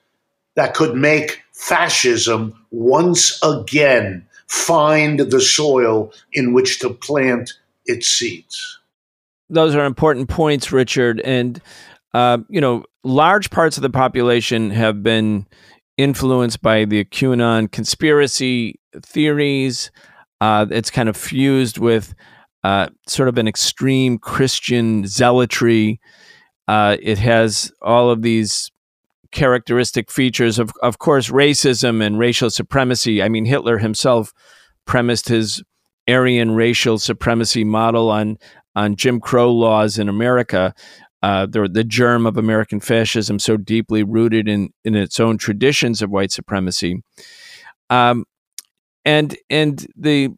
that 0.55 0.73
could 0.73 0.95
make 0.95 1.41
fascism 1.53 2.53
once 2.71 3.39
again 3.43 4.25
find 4.47 5.19
the 5.19 5.41
soil 5.41 6.11
in 6.33 6.53
which 6.53 6.79
to 6.79 6.89
plant 6.89 7.53
its 7.85 8.07
seeds. 8.07 8.79
Those 9.49 9.75
are 9.75 9.85
important 9.85 10.29
points, 10.29 10.71
Richard. 10.71 11.21
And, 11.21 11.61
uh, 12.13 12.39
you 12.49 12.59
know, 12.59 12.83
large 13.03 13.49
parts 13.49 13.77
of 13.77 13.83
the 13.83 13.89
population 13.89 14.71
have 14.71 15.03
been 15.03 15.45
influenced 15.97 16.61
by 16.61 16.85
the 16.85 17.05
QAnon 17.05 17.71
conspiracy 17.71 18.79
theories. 19.01 19.91
Uh, 20.41 20.65
it's 20.69 20.91
kind 20.91 21.09
of 21.09 21.15
fused 21.15 21.77
with 21.77 22.13
uh, 22.67 22.89
sort 23.07 23.29
of 23.29 23.37
an 23.37 23.47
extreme 23.47 24.17
Christian 24.17 25.07
zealotry. 25.07 26.01
Uh, 26.67 26.97
it 27.01 27.17
has 27.17 27.71
all 27.81 28.09
of 28.09 28.23
these 28.23 28.69
characteristic 29.31 30.11
features 30.11 30.59
of, 30.59 30.73
of 30.81 30.99
course, 30.99 31.29
racism 31.29 32.05
and 32.05 32.19
racial 32.19 32.49
supremacy. 32.49 33.23
I 33.23 33.29
mean, 33.29 33.45
Hitler 33.45 33.77
himself 33.77 34.33
premised 34.83 35.29
his 35.29 35.63
Aryan 36.09 36.55
racial 36.55 36.99
supremacy 36.99 37.63
model 37.63 38.09
on 38.09 38.37
on 38.75 38.97
Jim 38.97 39.21
Crow 39.21 39.49
laws 39.49 39.97
in 39.97 40.09
America. 40.09 40.75
Uh, 41.23 41.45
the, 41.45 41.85
germ 41.87 42.25
of 42.25 42.35
American 42.35 42.81
fascism 42.81 43.39
so 43.39 43.55
deeply 43.55 44.03
rooted 44.03 44.49
in, 44.49 44.71
in 44.83 44.93
its 44.93 45.21
own 45.21 45.37
traditions 45.37 46.01
of 46.01 46.09
white 46.09 46.31
supremacy. 46.31 47.01
Um, 47.89 48.25
and 49.05 49.37
and 49.49 49.87
the 49.95 50.35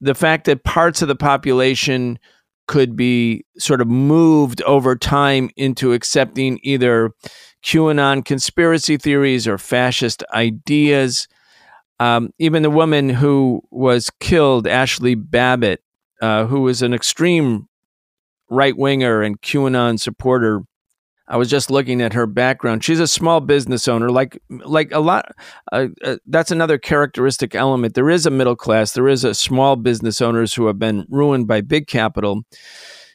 the 0.00 0.14
fact 0.14 0.44
that 0.46 0.64
parts 0.64 1.02
of 1.02 1.08
the 1.08 1.16
population 1.16 2.18
could 2.66 2.96
be 2.96 3.44
sort 3.58 3.80
of 3.80 3.86
moved 3.86 4.60
over 4.62 4.96
time 4.96 5.50
into 5.56 5.92
accepting 5.92 6.58
either 6.62 7.12
QAnon 7.64 8.24
conspiracy 8.24 8.96
theories 8.96 9.46
or 9.46 9.58
fascist 9.58 10.24
ideas. 10.32 11.28
Um, 11.98 12.30
even 12.38 12.62
the 12.62 12.70
woman 12.70 13.08
who 13.08 13.62
was 13.70 14.10
killed, 14.20 14.66
Ashli 14.66 15.16
Babbitt, 15.18 15.82
uh, 16.20 16.46
who 16.46 16.60
was 16.60 16.82
an 16.82 16.92
extreme 16.92 17.68
right 18.50 18.76
winger 18.76 19.22
and 19.22 19.40
QAnon 19.40 19.98
supporter. 19.98 20.62
I 21.28 21.36
was 21.36 21.50
just 21.50 21.70
looking 21.70 22.00
at 22.00 22.12
her 22.12 22.26
background. 22.26 22.84
She's 22.84 23.00
a 23.00 23.08
small 23.08 23.40
business 23.40 23.88
owner, 23.88 24.10
like 24.10 24.40
like 24.48 24.92
a 24.92 25.00
lot. 25.00 25.32
Uh, 25.72 25.88
uh, 26.04 26.16
that's 26.26 26.50
another 26.50 26.78
characteristic 26.78 27.54
element. 27.54 27.94
There 27.94 28.10
is 28.10 28.26
a 28.26 28.30
middle 28.30 28.56
class. 28.56 28.92
There 28.92 29.08
is 29.08 29.24
a 29.24 29.34
small 29.34 29.76
business 29.76 30.20
owners 30.20 30.54
who 30.54 30.66
have 30.66 30.78
been 30.78 31.04
ruined 31.08 31.48
by 31.48 31.62
big 31.62 31.88
capital. 31.88 32.44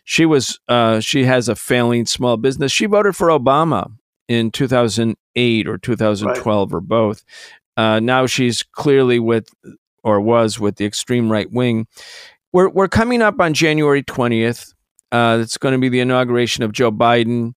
She 0.04 0.26
was. 0.26 0.60
Uh, 0.68 1.00
she 1.00 1.24
has 1.24 1.48
a 1.48 1.56
failing 1.56 2.06
small 2.06 2.38
business. 2.38 2.72
She 2.72 2.86
voted 2.86 3.16
for 3.16 3.28
Obama 3.28 3.92
in 4.28 4.52
2008 4.52 5.68
or 5.68 5.78
2012 5.78 6.72
right. 6.72 6.78
or 6.78 6.82
both. 6.82 7.24
Uh, 7.78 8.00
now 8.00 8.26
she's 8.26 8.64
clearly 8.64 9.20
with 9.20 9.48
or 10.04 10.20
was 10.20 10.60
with 10.60 10.76
the 10.76 10.86
extreme 10.86 11.32
right 11.32 11.52
wing. 11.52 11.88
We're 12.52 12.70
we're 12.70 12.90
coming 12.90 13.22
up 13.22 13.40
on 13.40 13.54
January 13.54 14.04
20th. 14.04 14.74
Uh, 15.12 15.40
it's 15.42 15.58
going 15.58 15.74
to 15.74 15.80
be 15.80 15.90
the 15.90 16.00
inauguration 16.00 16.64
of 16.64 16.72
Joe 16.72 16.92
Biden. 16.92 17.54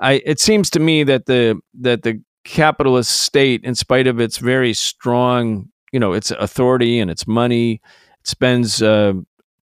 I, 0.00 0.22
it 0.24 0.40
seems 0.40 0.70
to 0.70 0.80
me 0.80 1.02
that 1.04 1.26
the 1.26 1.60
that 1.80 2.02
the 2.02 2.22
capitalist 2.44 3.20
state, 3.20 3.64
in 3.64 3.74
spite 3.74 4.06
of 4.06 4.20
its 4.20 4.38
very 4.38 4.72
strong, 4.72 5.68
you 5.92 6.00
know, 6.00 6.12
its 6.12 6.30
authority 6.30 6.98
and 6.98 7.10
its 7.10 7.26
money, 7.26 7.80
it 8.20 8.26
spends, 8.26 8.82
uh, 8.82 9.12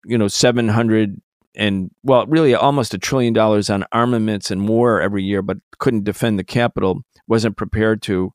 you 0.05 0.17
know, 0.17 0.27
seven 0.27 0.67
hundred 0.67 1.21
and 1.55 1.89
well, 2.03 2.25
really 2.27 2.53
almost 2.53 2.93
a 2.93 2.97
trillion 2.97 3.33
dollars 3.33 3.69
on 3.69 3.85
armaments 3.91 4.51
and 4.51 4.67
war 4.67 5.01
every 5.01 5.23
year, 5.23 5.41
but 5.41 5.57
couldn't 5.79 6.03
defend 6.03 6.37
the 6.37 6.43
Capitol, 6.43 7.01
wasn't 7.27 7.57
prepared 7.57 8.01
to. 8.03 8.33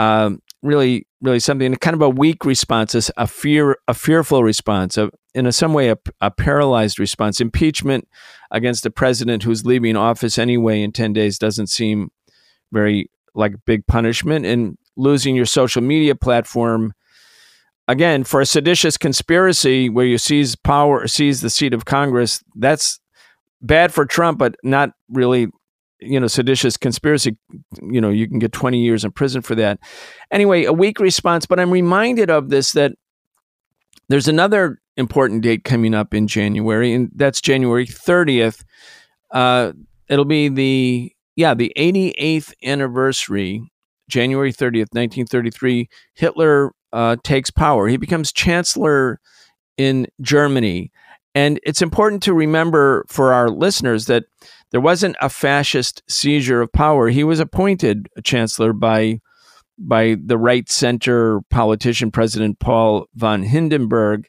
Um, 0.00 0.40
really, 0.62 1.06
really 1.20 1.40
something 1.40 1.74
kind 1.76 1.94
of 1.94 2.00
a 2.00 2.08
weak 2.08 2.46
response, 2.46 3.10
a 3.16 3.26
fear, 3.26 3.76
a 3.86 3.92
fearful 3.92 4.42
response, 4.42 4.96
a, 4.96 5.10
in 5.34 5.46
a, 5.46 5.52
some 5.52 5.74
way 5.74 5.90
a, 5.90 5.98
a 6.22 6.30
paralyzed 6.30 6.98
response. 6.98 7.38
Impeachment 7.38 8.08
against 8.50 8.86
a 8.86 8.90
president 8.90 9.42
who's 9.42 9.66
leaving 9.66 9.96
office 9.96 10.38
anyway 10.38 10.80
in 10.80 10.92
ten 10.92 11.12
days 11.12 11.38
doesn't 11.38 11.66
seem 11.66 12.10
very 12.72 13.10
like 13.34 13.54
big 13.66 13.86
punishment, 13.86 14.46
and 14.46 14.78
losing 14.96 15.36
your 15.36 15.46
social 15.46 15.82
media 15.82 16.14
platform 16.14 16.94
again 17.86 18.24
for 18.24 18.40
a 18.40 18.46
seditious 18.46 18.96
conspiracy 18.96 19.90
where 19.90 20.06
you 20.06 20.16
seize 20.16 20.56
power, 20.56 21.06
seize 21.06 21.42
the 21.42 21.50
seat 21.50 21.74
of 21.74 21.84
Congress. 21.84 22.42
That's 22.56 23.00
bad 23.60 23.92
for 23.92 24.06
Trump, 24.06 24.38
but 24.38 24.54
not 24.62 24.92
really 25.10 25.48
you 26.00 26.18
know, 26.18 26.26
seditious 26.26 26.76
conspiracy, 26.76 27.36
you 27.82 28.00
know, 28.00 28.10
you 28.10 28.28
can 28.28 28.38
get 28.38 28.52
20 28.52 28.80
years 28.80 29.04
in 29.04 29.12
prison 29.12 29.42
for 29.42 29.54
that. 29.54 29.78
Anyway, 30.30 30.64
a 30.64 30.72
weak 30.72 31.00
response, 31.00 31.46
but 31.46 31.60
I'm 31.60 31.70
reminded 31.70 32.30
of 32.30 32.48
this 32.48 32.72
that 32.72 32.92
there's 34.08 34.28
another 34.28 34.78
important 34.96 35.42
date 35.42 35.64
coming 35.64 35.94
up 35.94 36.14
in 36.14 36.26
January, 36.26 36.92
and 36.92 37.10
that's 37.14 37.40
January 37.40 37.86
30th. 37.86 38.64
Uh, 39.30 39.72
it'll 40.08 40.24
be 40.24 40.48
the, 40.48 41.12
yeah, 41.36 41.54
the 41.54 41.72
88th 41.76 42.52
anniversary, 42.64 43.62
January 44.08 44.52
30th, 44.52 44.92
1933. 44.92 45.88
Hitler 46.14 46.72
uh, 46.92 47.16
takes 47.22 47.50
power. 47.50 47.86
He 47.88 47.96
becomes 47.96 48.32
chancellor 48.32 49.20
in 49.76 50.06
Germany. 50.20 50.90
And 51.34 51.60
it's 51.62 51.82
important 51.82 52.22
to 52.24 52.34
remember 52.34 53.04
for 53.08 53.32
our 53.32 53.48
listeners 53.48 54.06
that 54.06 54.24
there 54.70 54.80
wasn't 54.80 55.16
a 55.20 55.28
fascist 55.28 56.02
seizure 56.08 56.60
of 56.60 56.72
power. 56.72 57.08
He 57.08 57.24
was 57.24 57.40
appointed 57.40 58.08
chancellor 58.22 58.72
by 58.72 59.20
by 59.78 60.16
the 60.22 60.36
right 60.36 60.68
center 60.68 61.40
politician 61.48 62.10
President 62.10 62.58
Paul 62.58 63.06
von 63.14 63.42
Hindenburg. 63.42 64.28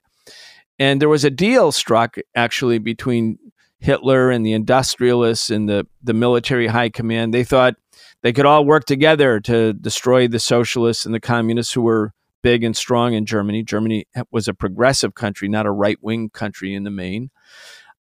And 0.79 1.01
there 1.01 1.09
was 1.09 1.25
a 1.25 1.29
deal 1.29 1.73
struck 1.73 2.15
actually 2.35 2.79
between 2.79 3.37
Hitler 3.79 4.31
and 4.31 4.45
the 4.45 4.53
industrialists 4.53 5.49
and 5.49 5.67
the, 5.67 5.85
the 6.01 6.13
military 6.13 6.67
high 6.67 6.89
command. 6.89 7.33
They 7.33 7.43
thought 7.43 7.75
they 8.21 8.31
could 8.31 8.45
all 8.45 8.63
work 8.63 8.85
together 8.85 9.39
to 9.41 9.73
destroy 9.73 10.27
the 10.27 10.39
socialists 10.39 11.05
and 11.05 11.13
the 11.13 11.19
communists 11.19 11.73
who 11.73 11.81
were 11.81 12.13
big 12.41 12.63
and 12.63 12.75
strong 12.75 13.13
in 13.13 13.25
Germany. 13.25 13.63
Germany 13.63 14.05
was 14.31 14.47
a 14.47 14.53
progressive 14.53 15.15
country, 15.15 15.49
not 15.49 15.65
a 15.65 15.71
right 15.71 15.97
wing 16.01 16.29
country 16.29 16.73
in 16.73 16.83
the 16.83 16.91
main. 16.91 17.29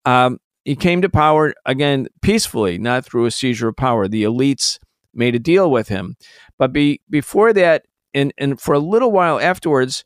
Um, 0.04 0.38
he 0.66 0.74
came 0.74 1.00
to 1.00 1.08
power 1.08 1.54
again 1.64 2.08
peacefully, 2.22 2.76
not 2.76 3.04
through 3.04 3.24
a 3.24 3.30
seizure 3.30 3.68
of 3.68 3.76
power. 3.76 4.08
The 4.08 4.24
elites 4.24 4.80
made 5.14 5.36
a 5.36 5.38
deal 5.38 5.70
with 5.70 5.86
him, 5.86 6.16
but 6.58 6.72
be, 6.72 7.00
before 7.08 7.52
that, 7.52 7.84
and 8.12 8.34
and 8.36 8.60
for 8.60 8.74
a 8.74 8.80
little 8.80 9.12
while 9.12 9.38
afterwards, 9.38 10.04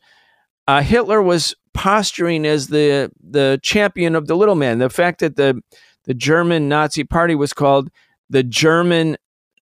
uh, 0.67 0.81
Hitler 0.81 1.19
was 1.19 1.55
posturing 1.73 2.45
as 2.45 2.67
the 2.67 3.11
the 3.19 3.59
champion 3.63 4.15
of 4.15 4.27
the 4.27 4.35
little 4.35 4.53
man. 4.53 4.77
The 4.77 4.91
fact 4.91 5.19
that 5.21 5.35
the 5.35 5.59
the 6.03 6.13
German 6.13 6.69
Nazi 6.69 7.03
Party 7.03 7.33
was 7.33 7.53
called 7.53 7.89
the 8.29 8.43
German, 8.43 9.17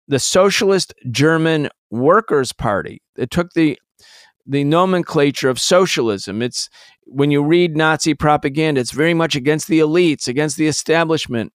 the 0.07 0.19
Socialist 0.19 0.95
German 1.11 1.69
Workers' 1.91 2.53
Party. 2.53 3.03
It 3.15 3.29
took 3.29 3.53
the 3.53 3.77
the 4.47 4.63
nomenclature 4.63 5.49
of 5.49 5.59
socialism. 5.59 6.41
It's 6.41 6.69
when 7.05 7.31
you 7.31 7.43
read 7.43 7.75
Nazi 7.75 8.13
propaganda, 8.13 8.81
it's 8.81 8.91
very 8.91 9.13
much 9.13 9.35
against 9.35 9.67
the 9.67 9.79
elites, 9.79 10.27
against 10.27 10.57
the 10.57 10.67
establishment. 10.67 11.53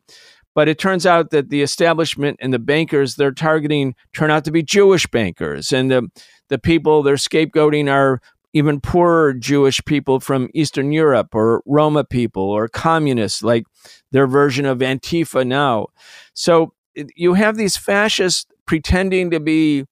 But 0.55 0.69
it 0.69 0.79
turns 0.79 1.07
out 1.07 1.31
that 1.31 1.49
the 1.49 1.63
establishment 1.63 2.37
and 2.41 2.53
the 2.53 2.59
bankers 2.59 3.17
they're 3.17 3.33
targeting 3.33 3.95
turn 4.13 4.31
out 4.31 4.45
to 4.45 4.51
be 4.51 4.63
Jewish 4.63 5.07
bankers. 5.07 5.73
And 5.73 5.91
the, 5.91 6.09
the 6.49 6.59
people 6.59 7.03
they're 7.03 7.15
scapegoating 7.15 7.91
are 7.91 8.21
even 8.53 8.81
poorer 8.81 9.33
Jewish 9.33 9.83
people 9.87 10.21
from 10.21 10.51
Eastern 10.53 10.93
Europe 10.93 11.35
or 11.35 11.63
Roma 11.65 12.05
people 12.05 12.43
or 12.43 12.69
communists, 12.69 13.43
like 13.43 13.65
their 14.11 14.27
version 14.27 14.67
of 14.67 14.79
Antifa 14.79 15.47
now. 15.47 15.87
So 16.35 16.75
you 17.17 17.33
have 17.35 17.57
these 17.57 17.79
fascists 17.79 18.47
pretending 18.67 19.31
to 19.31 19.41
be 19.41 19.87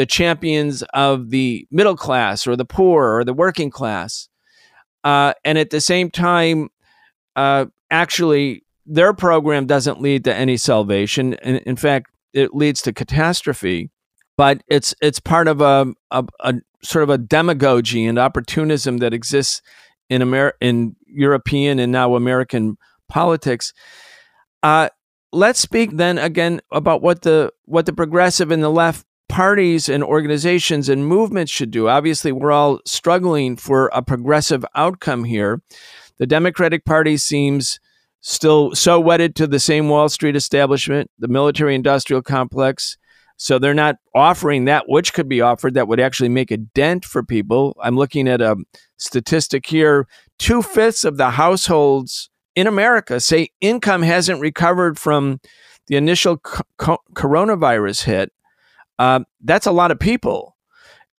the 0.00 0.06
champions 0.06 0.82
of 0.94 1.28
the 1.28 1.68
middle 1.70 1.94
class 1.94 2.46
or 2.46 2.56
the 2.56 2.64
poor 2.64 3.16
or 3.16 3.22
the 3.22 3.34
working 3.34 3.68
class. 3.70 4.30
Uh, 5.04 5.34
and 5.44 5.58
at 5.58 5.68
the 5.68 5.80
same 5.80 6.10
time, 6.10 6.70
uh, 7.36 7.66
actually, 7.90 8.64
their 8.86 9.12
program 9.12 9.66
doesn't 9.66 10.00
lead 10.00 10.24
to 10.24 10.34
any 10.34 10.56
salvation. 10.56 11.34
In, 11.34 11.56
in 11.56 11.76
fact, 11.76 12.10
it 12.32 12.54
leads 12.54 12.80
to 12.80 12.94
catastrophe. 12.94 13.90
But 14.38 14.62
it's 14.68 14.94
it's 15.02 15.20
part 15.20 15.48
of 15.48 15.60
a, 15.60 15.92
a, 16.10 16.24
a 16.40 16.54
sort 16.82 17.02
of 17.02 17.10
a 17.10 17.18
demagogy 17.18 18.06
and 18.06 18.18
opportunism 18.18 18.96
that 18.98 19.12
exists 19.12 19.60
in 20.08 20.22
Amer- 20.22 20.54
in 20.62 20.96
European 21.08 21.78
and 21.78 21.92
now 21.92 22.14
American 22.14 22.78
politics. 23.06 23.74
Uh, 24.62 24.88
let's 25.30 25.60
speak 25.60 25.98
then 25.98 26.16
again 26.16 26.62
about 26.72 27.02
what 27.02 27.20
the 27.20 27.52
what 27.66 27.84
the 27.84 27.92
progressive 27.92 28.50
and 28.50 28.62
the 28.62 28.70
left 28.70 29.04
parties 29.30 29.88
and 29.88 30.02
organizations 30.02 30.88
and 30.88 31.06
movements 31.06 31.50
should 31.52 31.70
do. 31.70 31.88
Obviously, 31.88 32.32
we're 32.32 32.52
all 32.52 32.80
struggling 32.84 33.56
for 33.56 33.90
a 33.92 34.02
progressive 34.02 34.64
outcome 34.74 35.24
here. 35.24 35.62
The 36.18 36.26
Democratic 36.26 36.84
Party 36.84 37.16
seems 37.16 37.80
still 38.20 38.74
so 38.74 39.00
wedded 39.00 39.34
to 39.36 39.46
the 39.46 39.60
same 39.60 39.88
Wall 39.88 40.08
Street 40.08 40.36
establishment, 40.36 41.10
the 41.18 41.28
military 41.28 41.74
industrial 41.74 42.22
complex. 42.22 42.98
So 43.36 43.58
they're 43.58 43.72
not 43.72 43.96
offering 44.14 44.66
that 44.66 44.84
which 44.86 45.14
could 45.14 45.28
be 45.28 45.40
offered 45.40 45.74
that 45.74 45.88
would 45.88 46.00
actually 46.00 46.28
make 46.28 46.50
a 46.50 46.58
dent 46.58 47.06
for 47.06 47.22
people. 47.22 47.74
I'm 47.82 47.96
looking 47.96 48.28
at 48.28 48.42
a 48.42 48.56
statistic 48.98 49.64
here 49.66 50.06
two 50.38 50.62
fifths 50.62 51.04
of 51.04 51.16
the 51.16 51.30
households 51.30 52.30
in 52.56 52.66
America 52.66 53.20
say 53.20 53.48
income 53.60 54.02
hasn't 54.02 54.40
recovered 54.40 54.98
from 54.98 55.40
the 55.86 55.96
initial 55.96 56.38
co- 56.38 56.98
coronavirus 57.14 58.04
hit. 58.04 58.32
Uh, 59.00 59.20
that's 59.42 59.66
a 59.66 59.72
lot 59.72 59.90
of 59.90 59.98
people. 59.98 60.58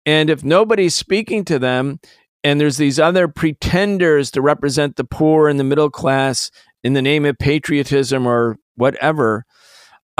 And 0.06 0.30
if 0.30 0.44
nobody's 0.44 0.94
speaking 0.94 1.44
to 1.46 1.58
them, 1.58 2.00
and 2.44 2.62
there's 2.62 2.78
these 2.78 3.00
other 3.00 3.28
pretenders 3.28 4.30
to 4.32 4.41
represent 4.41 4.96
the 4.96 5.04
poor 5.04 5.48
and 5.48 5.60
the 5.60 5.63
middle 5.63 5.89
class 5.89 6.52
in 6.84 6.94
the 6.94 7.02
name 7.02 7.26
of 7.26 7.39
patriotism 7.39 8.28
or 8.28 8.58
whatever, 8.76 9.46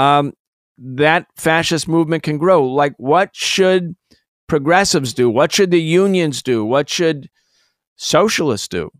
um, 0.00 0.32
that 0.76 1.26
fascist 1.36 1.86
movement 1.86 2.24
can 2.24 2.36
grow. 2.36 2.66
Like, 2.66 2.94
what 2.96 3.30
should 3.32 3.94
progressives 4.48 5.14
do? 5.14 5.30
What 5.30 5.52
should 5.52 5.70
the 5.70 5.80
unions 5.80 6.42
do? 6.42 6.64
What 6.64 6.88
should 6.88 7.28
socialists 7.94 8.68
do? 8.68 8.90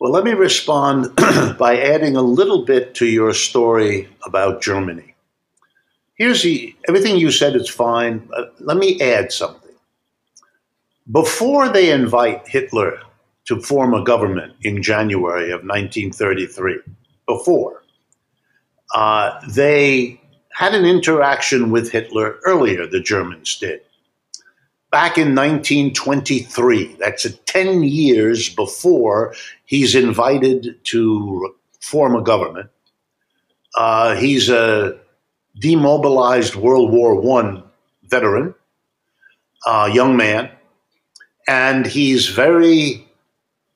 Well, 0.00 0.12
let 0.12 0.24
me 0.24 0.32
respond 0.32 1.14
by 1.58 1.80
adding 1.80 2.14
a 2.14 2.22
little 2.22 2.66
bit 2.66 2.94
to 2.96 3.06
your 3.06 3.32
story 3.32 4.08
about 4.26 4.60
Germany. 4.60 5.09
Here's 6.20 6.42
the 6.42 6.76
everything 6.86 7.16
you 7.16 7.30
said 7.30 7.56
is 7.56 7.70
fine. 7.70 8.28
let 8.58 8.76
me 8.76 9.00
add 9.00 9.32
something. 9.32 9.72
Before 11.10 11.70
they 11.70 11.90
invite 11.90 12.46
Hitler 12.46 13.00
to 13.46 13.58
form 13.62 13.94
a 13.94 14.04
government 14.04 14.52
in 14.60 14.82
January 14.82 15.44
of 15.44 15.64
1933, 15.64 16.80
before, 17.26 17.82
uh, 18.94 19.40
they 19.48 20.20
had 20.52 20.74
an 20.74 20.84
interaction 20.84 21.70
with 21.70 21.90
Hitler 21.90 22.38
earlier, 22.44 22.86
the 22.86 23.00
Germans 23.00 23.56
did. 23.56 23.80
Back 24.90 25.16
in 25.16 25.34
1923, 25.34 26.96
that's 26.98 27.26
10 27.46 27.82
years 27.82 28.54
before 28.54 29.34
he's 29.64 29.94
invited 29.94 30.84
to 30.84 31.54
form 31.80 32.14
a 32.14 32.22
government. 32.22 32.68
Uh, 33.74 34.16
he's 34.16 34.50
a 34.50 35.00
demobilized 35.58 36.54
World 36.56 36.90
War 36.90 37.38
I 37.38 37.62
veteran, 38.04 38.54
uh, 39.66 39.90
young 39.92 40.16
man, 40.16 40.50
and 41.48 41.86
he's 41.86 42.28
very 42.28 43.06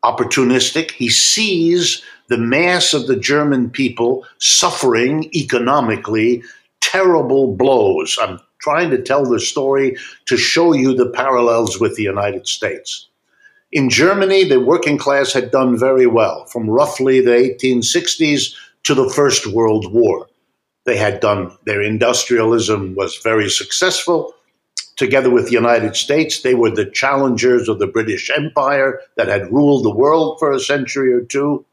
opportunistic. 0.05 0.91
He 0.93 1.09
sees 1.09 2.03
the 2.29 2.39
mass 2.39 2.95
of 2.95 3.07
the 3.07 3.17
German 3.17 3.71
people 3.71 4.27
suffering 4.39 5.31
economically 5.35 6.43
terrible 6.81 7.55
blows. 7.55 8.19
I'm 8.21 8.41
trying 8.61 8.91
to 8.91 9.03
tell 9.03 9.25
the 9.25 9.41
story 9.41 9.97
to 10.27 10.37
show 10.37 10.73
you 10.73 10.95
the 10.95 11.11
parallels 11.11 11.81
with 11.81 11.97
the 11.97 12.03
United 12.03 12.47
States. 12.47 13.09
In 13.73 13.91
Germany, 13.91 14.45
the 14.45 14.61
working 14.61 14.97
class 14.97 15.33
had 15.33 15.51
done 15.51 15.77
very 15.77 16.07
well 16.07 16.45
from 16.47 16.71
roughly 16.71 17.21
the 17.21 17.33
1860s 17.33 18.55
to 18.85 18.95
the 18.95 19.11
First 19.11 19.49
World 19.49 19.93
War. 19.93 20.29
They 20.85 20.97
had 20.97 21.20
done, 21.20 21.57
their 21.64 21.83
industrialism 21.83 22.94
was 22.94 23.16
very 23.23 23.49
successful. 23.49 24.35
Together 24.97 25.31
with 25.31 25.47
the 25.47 25.53
United 25.53 25.97
States, 25.97 26.42
they 26.42 26.55
were 26.55 26.70
the 26.70 26.90
challengers 26.90 27.68
of 27.68 27.79
the 27.79 27.87
British 27.87 28.31
Empire 28.31 29.01
that 29.16 29.29
had 29.29 29.53
ruled 29.53 29.85
the 29.85 29.94
world 29.94 30.38
for 30.38 30.53
a 30.53 30.61
century 30.61 31.12
or 31.12 31.23
two. 31.23 31.64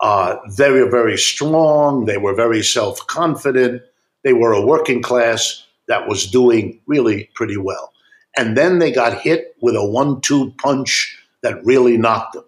Uh, 0.00 0.36
they 0.56 0.70
were 0.70 0.88
very 0.88 1.18
strong. 1.18 2.06
They 2.06 2.16
were 2.16 2.34
very 2.34 2.62
self 2.62 3.06
confident. 3.06 3.82
They 4.22 4.32
were 4.32 4.52
a 4.52 4.64
working 4.64 5.02
class 5.02 5.66
that 5.88 6.08
was 6.08 6.26
doing 6.26 6.80
really 6.86 7.28
pretty 7.34 7.58
well. 7.58 7.92
And 8.36 8.56
then 8.56 8.78
they 8.78 8.92
got 8.92 9.20
hit 9.20 9.56
with 9.60 9.74
a 9.74 9.84
one 9.84 10.20
two 10.22 10.52
punch 10.52 11.18
that 11.42 11.64
really 11.64 11.98
knocked 11.98 12.34
them. 12.34 12.44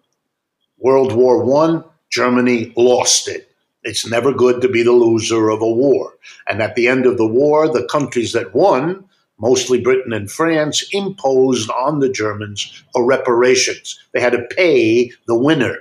World 0.78 1.12
War 1.12 1.44
I, 1.64 1.82
Germany 2.10 2.72
lost 2.76 3.28
it. 3.28 3.51
It's 3.84 4.06
never 4.06 4.32
good 4.32 4.60
to 4.62 4.68
be 4.68 4.82
the 4.82 4.92
loser 4.92 5.48
of 5.48 5.60
a 5.60 5.70
war. 5.70 6.14
And 6.46 6.62
at 6.62 6.74
the 6.74 6.88
end 6.88 7.06
of 7.06 7.18
the 7.18 7.26
war, 7.26 7.68
the 7.68 7.86
countries 7.86 8.32
that 8.32 8.54
won, 8.54 9.04
mostly 9.38 9.80
Britain 9.80 10.12
and 10.12 10.30
France, 10.30 10.84
imposed 10.92 11.70
on 11.70 11.98
the 11.98 12.08
Germans 12.08 12.84
a 12.94 13.02
reparations. 13.02 13.98
They 14.12 14.20
had 14.20 14.32
to 14.32 14.46
pay 14.56 15.10
the 15.26 15.36
winner 15.36 15.78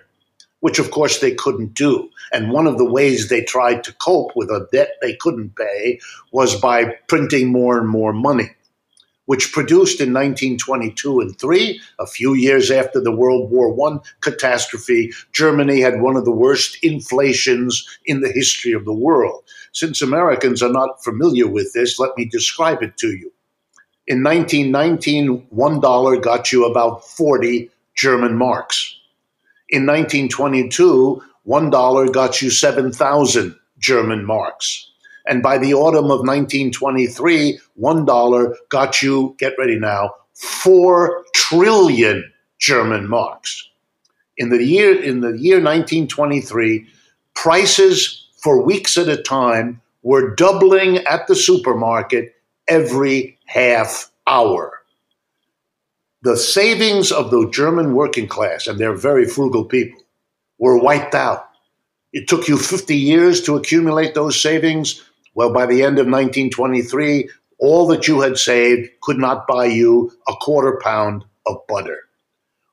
which 0.62 0.80
of 0.80 0.92
course 0.92 1.20
they 1.20 1.34
couldn't 1.34 1.74
do. 1.74 2.10
And 2.32 2.52
one 2.52 2.66
of 2.66 2.78
the 2.78 2.90
ways 2.90 3.28
they 3.28 3.44
tried 3.44 3.84
to 3.84 3.94
cope 3.94 4.32
with 4.36 4.50
a 4.50 4.68
debt 4.72 4.94
they 5.02 5.16
couldn't 5.16 5.56
pay 5.56 6.00
was 6.32 6.56
by 6.60 6.96
printing 7.08 7.52
more 7.52 7.78
and 7.78 7.90
more 7.90 8.14
money, 8.14 8.50
which 9.32 9.54
produced 9.54 10.02
in 10.02 10.12
1922 10.12 11.22
and 11.22 11.40
3, 11.40 11.80
a 12.00 12.06
few 12.06 12.34
years 12.34 12.70
after 12.70 13.00
the 13.00 13.16
World 13.16 13.50
War 13.50 13.74
I 13.88 13.98
catastrophe, 14.20 15.14
Germany 15.32 15.80
had 15.80 16.02
one 16.02 16.18
of 16.18 16.26
the 16.26 16.34
worst 16.34 16.78
inflations 16.84 17.88
in 18.06 18.20
the 18.20 18.32
history 18.34 18.74
of 18.74 18.84
the 18.84 18.92
world. 18.92 19.42
Since 19.72 20.02
Americans 20.02 20.62
are 20.62 20.74
not 20.74 21.02
familiar 21.02 21.48
with 21.48 21.72
this, 21.72 21.98
let 21.98 22.12
me 22.18 22.26
describe 22.26 22.84
it 22.84 22.98
to 22.98 23.08
you. 23.08 23.32
In 24.06 24.22
1919, 24.22 25.48
$1 25.56 26.22
got 26.22 26.52
you 26.52 26.66
about 26.66 27.08
40 27.08 27.72
German 27.96 28.38
marks. 28.38 29.00
In 29.70 29.86
1922, 29.86 31.24
$1 31.48 32.12
got 32.14 32.42
you 32.42 32.50
7,000 32.50 33.56
German 33.80 34.26
marks. 34.26 34.91
And 35.28 35.44
by 35.44 35.58
the 35.58 35.74
autumn 35.74 36.06
of 36.06 36.22
1923, 36.22 37.60
$1 37.80 38.56
got 38.70 39.02
you, 39.02 39.36
get 39.38 39.54
ready 39.58 39.80
now, 39.80 40.16
4 40.36 41.24
trillion 41.34 42.32
German 42.60 43.08
marks. 43.08 43.70
In 44.38 44.50
the 44.50 44.64
year, 44.64 45.02
in 45.02 45.22
the 45.22 45.38
year 45.38 45.58
1923, 45.58 46.88
prices 47.36 48.28
for 48.38 48.64
weeks 48.64 48.98
at 48.98 49.08
a 49.08 49.22
time 49.22 49.82
were 50.04 50.36
doubling 50.36 50.98
at 50.98 51.28
the 51.28 51.36
supermarket 51.36 52.34
every 52.68 53.38
half 53.46 54.10
hour 54.26 54.82
the 56.22 56.38
savings 56.38 57.12
of 57.12 57.32
the 57.32 57.50
German 57.50 57.94
working 57.94 58.28
class, 58.28 58.68
and 58.68 58.80
they're 58.80 58.96
very 58.96 59.26
frugal 59.26 59.66
people, 59.66 60.02
were 60.60 60.78
wiped 60.78 61.16
out. 61.16 61.50
It 62.14 62.28
took 62.28 62.48
you 62.48 62.58
50 62.58 62.96
years 62.96 63.42
to 63.44 63.56
accumulate 63.56 64.14
those 64.14 64.40
savings. 64.40 65.04
Well, 65.34 65.54
by 65.54 65.66
the 65.66 65.84
end 65.84 65.98
of 66.00 66.08
1923, 66.08 67.30
all 67.60 67.88
that 67.88 68.08
you 68.08 68.22
had 68.22 68.38
saved 68.38 68.90
could 69.02 69.18
not 69.18 69.48
buy 69.48 69.66
you 69.66 70.12
a 70.28 70.34
quarter 70.34 70.80
pound 70.84 71.24
of 71.46 71.58
butter. 71.68 72.00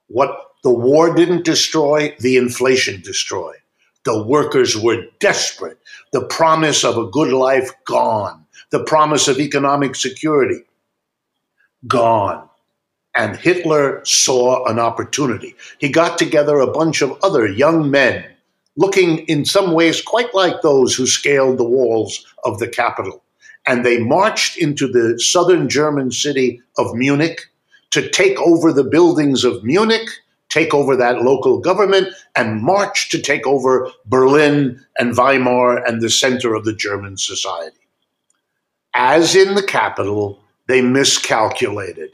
What 0.09 0.37
the 0.65 0.73
war 0.73 1.15
didn't 1.15 1.45
destroy, 1.45 2.15
the 2.21 2.37
inflation 2.37 3.01
destroyed. 3.03 3.57
The 4.05 4.23
workers 4.23 4.77
were 4.77 5.05
desperate. 5.21 5.79
The 6.13 6.25
promise 6.25 6.85
of 6.85 6.97
a 6.97 7.07
good 7.07 7.33
life 7.33 7.71
gone. 7.85 8.47
The 8.71 8.83
promise 8.83 9.29
of 9.29 9.39
economic 9.39 9.95
security 9.95 10.63
gone. 11.87 12.49
And 13.15 13.37
Hitler 13.37 14.05
saw 14.05 14.65
an 14.67 14.79
opportunity. 14.79 15.55
He 15.79 15.89
got 15.89 16.19
together 16.19 16.59
a 16.59 16.71
bunch 16.71 17.03
of 17.03 17.19
other 17.23 17.47
young 17.47 17.91
men, 17.91 18.25
looking 18.79 19.19
in 19.27 19.45
some 19.45 19.73
ways 19.73 20.01
quite 20.01 20.33
like 20.35 20.63
those 20.63 20.95
who 20.95 21.07
scaled 21.07 21.59
the 21.59 21.69
walls 21.69 22.25
of 22.45 22.61
the 22.61 22.69
Capitol. 22.69 23.23
And 23.67 23.85
they 23.85 23.99
marched 23.99 24.57
into 24.57 24.87
the 24.87 25.19
southern 25.19 25.69
German 25.69 26.13
city 26.13 26.63
of 26.79 26.95
Munich 26.95 27.41
to 27.91 28.09
take 28.09 28.39
over 28.39 28.73
the 28.73 28.85
buildings 28.85 29.43
of 29.45 29.65
Munich, 29.65 30.09
take 30.49 30.73
over 30.73 30.95
that 30.97 31.23
local 31.23 31.59
government, 31.59 32.09
and 32.37 32.63
march 32.63 33.11
to 33.11 33.21
take 33.21 33.47
over 33.47 33.91
Berlin 34.07 34.81
and 34.97 35.15
Weimar 35.17 35.85
and 35.85 36.01
the 36.01 36.09
center 36.09 36.55
of 36.55 36.65
the 36.65 36.75
German 36.75 37.17
society. 37.17 37.77
As 38.95 39.35
in 39.35 39.55
the 39.55 39.63
Capitol, 39.63 40.41
they 40.69 40.83
miscalculated. 40.83 42.11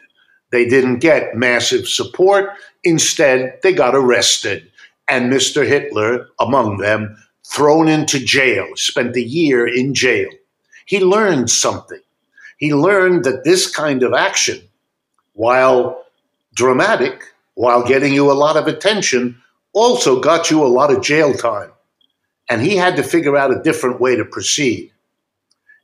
They 0.50 0.66
didn't 0.66 1.00
get 1.00 1.36
massive 1.36 1.86
support. 1.86 2.50
Instead, 2.84 3.58
they 3.62 3.72
got 3.72 3.94
arrested. 3.94 4.70
And 5.08 5.32
Mr. 5.32 5.66
Hitler, 5.66 6.28
among 6.40 6.78
them, 6.78 7.16
thrown 7.46 7.88
into 7.88 8.18
jail, 8.18 8.66
spent 8.76 9.16
a 9.16 9.22
year 9.22 9.66
in 9.66 9.94
jail. 9.94 10.30
He 10.86 11.00
learned 11.00 11.50
something. 11.50 12.00
He 12.58 12.72
learned 12.72 13.24
that 13.24 13.44
this 13.44 13.70
kind 13.70 14.02
of 14.02 14.14
action, 14.14 14.60
while 15.34 16.04
dramatic, 16.54 17.24
while 17.54 17.84
getting 17.86 18.12
you 18.12 18.30
a 18.30 18.32
lot 18.32 18.56
of 18.56 18.66
attention, 18.66 19.36
also 19.72 20.20
got 20.20 20.50
you 20.50 20.64
a 20.64 20.68
lot 20.68 20.92
of 20.92 21.02
jail 21.02 21.34
time. 21.34 21.70
And 22.48 22.62
he 22.62 22.76
had 22.76 22.96
to 22.96 23.02
figure 23.02 23.36
out 23.36 23.52
a 23.52 23.62
different 23.62 24.00
way 24.00 24.16
to 24.16 24.24
proceed. 24.24 24.90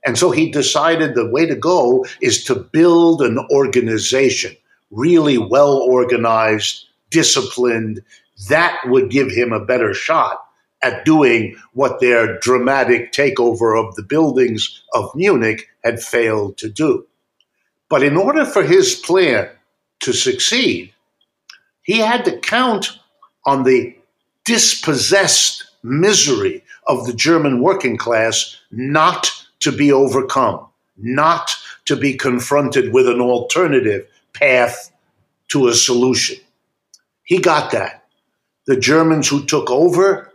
And 0.05 0.17
so 0.17 0.31
he 0.31 0.49
decided 0.49 1.13
the 1.13 1.29
way 1.29 1.45
to 1.45 1.55
go 1.55 2.05
is 2.21 2.43
to 2.45 2.55
build 2.55 3.21
an 3.21 3.37
organization, 3.51 4.55
really 4.89 5.37
well 5.37 5.77
organized, 5.77 6.85
disciplined. 7.09 8.01
That 8.49 8.79
would 8.85 9.09
give 9.09 9.31
him 9.31 9.53
a 9.53 9.63
better 9.63 9.93
shot 9.93 10.43
at 10.81 11.05
doing 11.05 11.55
what 11.73 11.99
their 11.99 12.39
dramatic 12.39 13.11
takeover 13.13 13.79
of 13.79 13.95
the 13.95 14.03
buildings 14.03 14.81
of 14.93 15.13
Munich 15.15 15.69
had 15.83 16.01
failed 16.01 16.57
to 16.57 16.69
do. 16.69 17.05
But 17.89 18.03
in 18.03 18.17
order 18.17 18.45
for 18.45 18.63
his 18.63 18.95
plan 18.95 19.49
to 19.99 20.13
succeed, 20.13 20.93
he 21.83 21.97
had 21.97 22.25
to 22.25 22.39
count 22.39 22.97
on 23.45 23.63
the 23.63 23.95
dispossessed 24.45 25.65
misery 25.83 26.63
of 26.87 27.05
the 27.05 27.13
German 27.13 27.61
working 27.61 27.97
class 27.97 28.57
not 28.71 29.31
to 29.59 29.71
be 29.71 29.91
overcome, 29.91 30.65
not 30.97 31.51
to 31.85 31.95
be 31.95 32.15
confronted 32.15 32.93
with 32.93 33.07
an 33.07 33.21
alternative 33.21 34.07
path 34.33 34.91
to 35.49 35.67
a 35.67 35.73
solution. 35.73 36.37
He 37.23 37.39
got 37.39 37.71
that. 37.71 38.00
The 38.67 38.77
Germans 38.77 39.27
who 39.27 39.45
took 39.45 39.69
over 39.71 40.31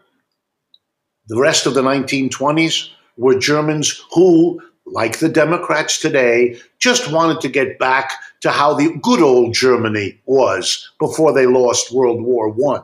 the 1.28 1.40
rest 1.40 1.66
of 1.66 1.74
the 1.74 1.82
1920s 1.82 2.90
were 3.16 3.38
Germans 3.38 4.02
who, 4.12 4.60
like 4.84 5.18
the 5.18 5.28
Democrats 5.28 6.00
today, 6.00 6.58
just 6.78 7.10
wanted 7.10 7.40
to 7.40 7.48
get 7.48 7.78
back 7.78 8.12
to 8.42 8.50
how 8.50 8.74
the 8.74 8.98
good 9.02 9.20
old 9.20 9.54
Germany 9.54 10.20
was 10.26 10.90
before 10.98 11.32
they 11.32 11.46
lost 11.46 11.92
World 11.92 12.22
War 12.22 12.54
I. 12.74 12.82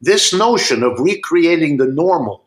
This 0.00 0.32
notion 0.32 0.82
of 0.82 0.98
recreating 1.00 1.76
the 1.76 1.86
normal 1.86 2.44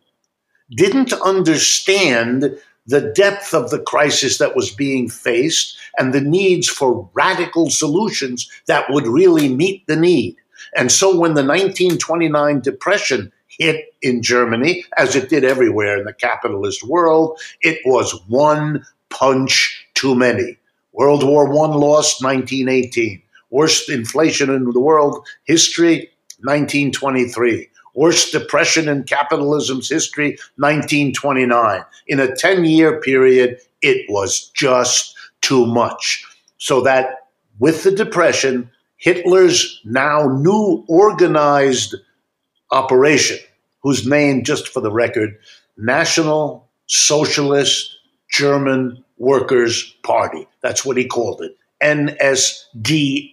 didn't 0.75 1.13
understand 1.13 2.57
the 2.87 3.11
depth 3.15 3.53
of 3.53 3.69
the 3.69 3.79
crisis 3.79 4.37
that 4.37 4.55
was 4.55 4.71
being 4.71 5.09
faced 5.09 5.77
and 5.97 6.13
the 6.13 6.21
needs 6.21 6.67
for 6.67 7.09
radical 7.13 7.69
solutions 7.69 8.49
that 8.67 8.89
would 8.89 9.05
really 9.05 9.53
meet 9.53 9.85
the 9.87 9.95
need. 9.95 10.35
And 10.75 10.91
so 10.91 11.09
when 11.09 11.33
the 11.33 11.43
1929 11.43 12.61
Depression 12.61 13.31
hit 13.47 13.93
in 14.01 14.21
Germany, 14.21 14.85
as 14.97 15.15
it 15.15 15.29
did 15.29 15.43
everywhere 15.43 15.97
in 15.97 16.05
the 16.05 16.13
capitalist 16.13 16.83
world, 16.83 17.39
it 17.61 17.79
was 17.85 18.19
one 18.27 18.85
punch 19.09 19.85
too 19.93 20.15
many. 20.15 20.57
World 20.93 21.23
War 21.23 21.47
I 21.47 21.75
lost 21.75 22.23
1918. 22.23 23.21
Worst 23.49 23.89
inflation 23.89 24.49
in 24.49 24.71
the 24.71 24.79
world 24.79 25.25
history, 25.45 26.09
1923 26.43 27.67
worst 27.93 28.31
depression 28.31 28.87
in 28.87 29.03
capitalism's 29.03 29.89
history, 29.89 30.37
1929. 30.57 31.83
In 32.07 32.19
a 32.19 32.35
10 32.35 32.65
year 32.65 32.99
period, 33.01 33.59
it 33.81 34.05
was 34.09 34.49
just 34.53 35.15
too 35.41 35.65
much. 35.65 36.25
So 36.57 36.81
that 36.81 37.27
with 37.59 37.83
the 37.83 37.91
depression, 37.91 38.69
Hitler's 39.01 39.81
now 39.83 40.27
new 40.27 40.85
organized 40.87 41.95
operation, 42.71 43.39
whose 43.83 44.07
name, 44.07 44.43
just 44.43 44.67
for 44.67 44.79
the 44.79 44.91
record, 44.91 45.37
National 45.77 46.69
Socialist 46.87 47.97
German 48.29 49.03
Workers' 49.17 49.95
Party. 50.03 50.47
That's 50.61 50.85
what 50.85 50.97
he 50.97 51.05
called 51.05 51.41
it, 51.41 51.57
NSDAP 51.81 53.25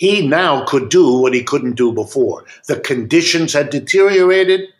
he 0.00 0.26
now 0.26 0.64
could 0.64 0.88
do 0.88 1.18
what 1.18 1.34
he 1.34 1.42
couldn't 1.42 1.74
do 1.74 1.92
before. 1.92 2.46
The 2.68 2.80
conditions 2.80 3.52
had 3.52 3.68
deteriorated, 3.68 4.70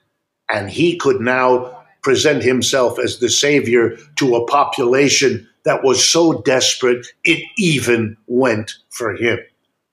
and 0.48 0.70
he 0.70 0.96
could 0.96 1.20
now 1.20 1.78
present 2.02 2.42
himself 2.42 2.98
as 2.98 3.18
the 3.18 3.28
savior 3.28 3.98
to 4.16 4.34
a 4.34 4.46
population 4.46 5.46
that 5.64 5.84
was 5.84 6.04
so 6.04 6.40
desperate 6.42 7.06
it 7.24 7.42
even 7.58 8.16
went 8.26 8.72
for 8.90 9.14
him. 9.14 9.38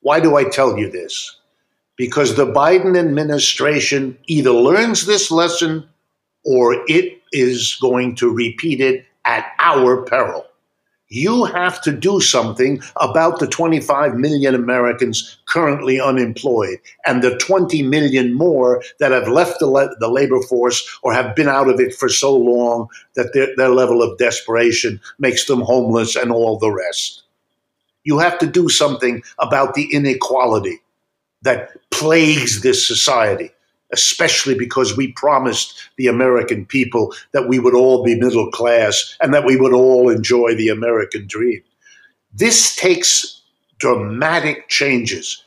Why 0.02 0.20
do 0.20 0.36
I 0.36 0.44
tell 0.46 0.78
you 0.78 0.90
this? 0.90 1.40
Because 1.96 2.36
the 2.36 2.46
Biden 2.46 2.98
administration 2.98 4.18
either 4.28 4.52
learns 4.52 5.06
this 5.06 5.32
lesson 5.32 5.88
or 6.46 6.76
it 6.88 7.22
is 7.32 7.78
going 7.82 8.16
to 8.16 8.34
repeat 8.34 8.80
it 8.80 9.06
at 9.26 9.52
our 9.60 10.04
peril 10.04 10.46
you 11.10 11.46
have 11.46 11.82
to 11.82 11.92
do 11.92 12.20
something 12.20 12.82
about 12.98 13.40
the 13.40 13.48
25 13.48 14.16
million 14.16 14.54
Americans 14.54 15.38
currently 15.46 16.00
unemployed 16.00 16.80
and 17.06 17.24
the 17.24 17.38
20 17.38 17.82
million 17.84 18.34
more 18.34 18.84
that 19.00 19.12
have 19.12 19.28
left 19.28 19.60
the, 19.60 19.68
le- 19.68 19.96
the 20.00 20.10
labor 20.10 20.42
force 20.42 21.00
or 21.04 21.14
have 21.14 21.36
been 21.36 21.48
out 21.48 21.70
of 21.70 21.80
it 21.80 21.96
for 21.96 22.10
so 22.10 22.36
long 22.36 22.88
that 23.16 23.34
their, 23.34 23.48
their 23.56 23.70
level 23.70 24.02
of 24.02 24.18
desperation 24.18 25.00
makes 25.18 25.46
them 25.46 25.62
homeless 25.62 26.16
and 26.16 26.32
all 26.32 26.60
the 26.60 26.72
rest. 26.72 27.24
You 28.04 28.20
have 28.20 28.38
to 28.40 28.48
do 28.48 28.70
something 28.70 29.24
about 29.40 29.74
the 29.74 29.94
inequality 29.94 30.82
that 31.42 31.72
plagues 31.92 32.62
this 32.62 32.86
society 32.86 33.52
especially 33.92 34.56
because 34.56 34.98
we 34.98 35.12
promised 35.14 35.90
the 35.98 36.08
American 36.08 36.66
people 36.66 37.14
that 37.32 37.48
we 37.48 37.60
would 37.60 37.76
all 37.76 38.04
be 38.04 38.20
middle 38.20 38.52
class 38.52 39.16
and 39.22 39.34
that 39.34 39.46
we 39.46 39.56
would 39.56 39.74
all 39.74 40.10
enjoy 40.10 40.56
the 40.56 40.70
American 40.70 41.26
dream. 41.28 41.62
This 42.34 42.76
takes 42.76 43.42
dramatic 43.80 44.68
changes, 44.68 45.44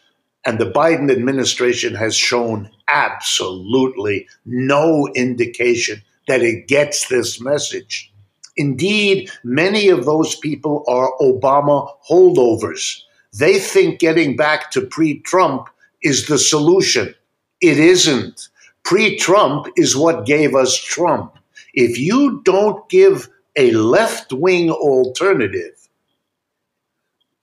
and 0.46 0.58
the 0.58 0.70
Biden 0.70 1.10
administration 1.10 1.94
has 1.94 2.16
shown 2.16 2.70
absolutely 2.88 4.26
no 4.44 5.08
indication 5.14 6.02
that 6.28 6.42
it 6.42 6.66
gets 6.68 7.08
this 7.08 7.40
message. 7.40 8.12
Indeed, 8.56 9.30
many 9.44 9.88
of 9.88 10.04
those 10.04 10.36
people 10.36 10.84
are 10.88 11.12
Obama 11.20 11.88
holdovers. 12.08 13.00
They 13.38 13.58
think 13.58 14.00
getting 14.00 14.36
back 14.36 14.70
to 14.72 14.80
pre 14.82 15.20
Trump 15.20 15.68
is 16.02 16.26
the 16.26 16.38
solution. 16.38 17.14
It 17.60 17.78
isn't. 17.78 18.48
Pre 18.84 19.16
Trump 19.16 19.66
is 19.76 19.96
what 19.96 20.26
gave 20.26 20.54
us 20.54 20.76
Trump. 20.76 21.36
If 21.74 21.98
you 21.98 22.40
don't 22.44 22.88
give 22.88 23.28
a 23.56 23.72
left 23.72 24.32
wing 24.32 24.70
alternative, 24.70 25.88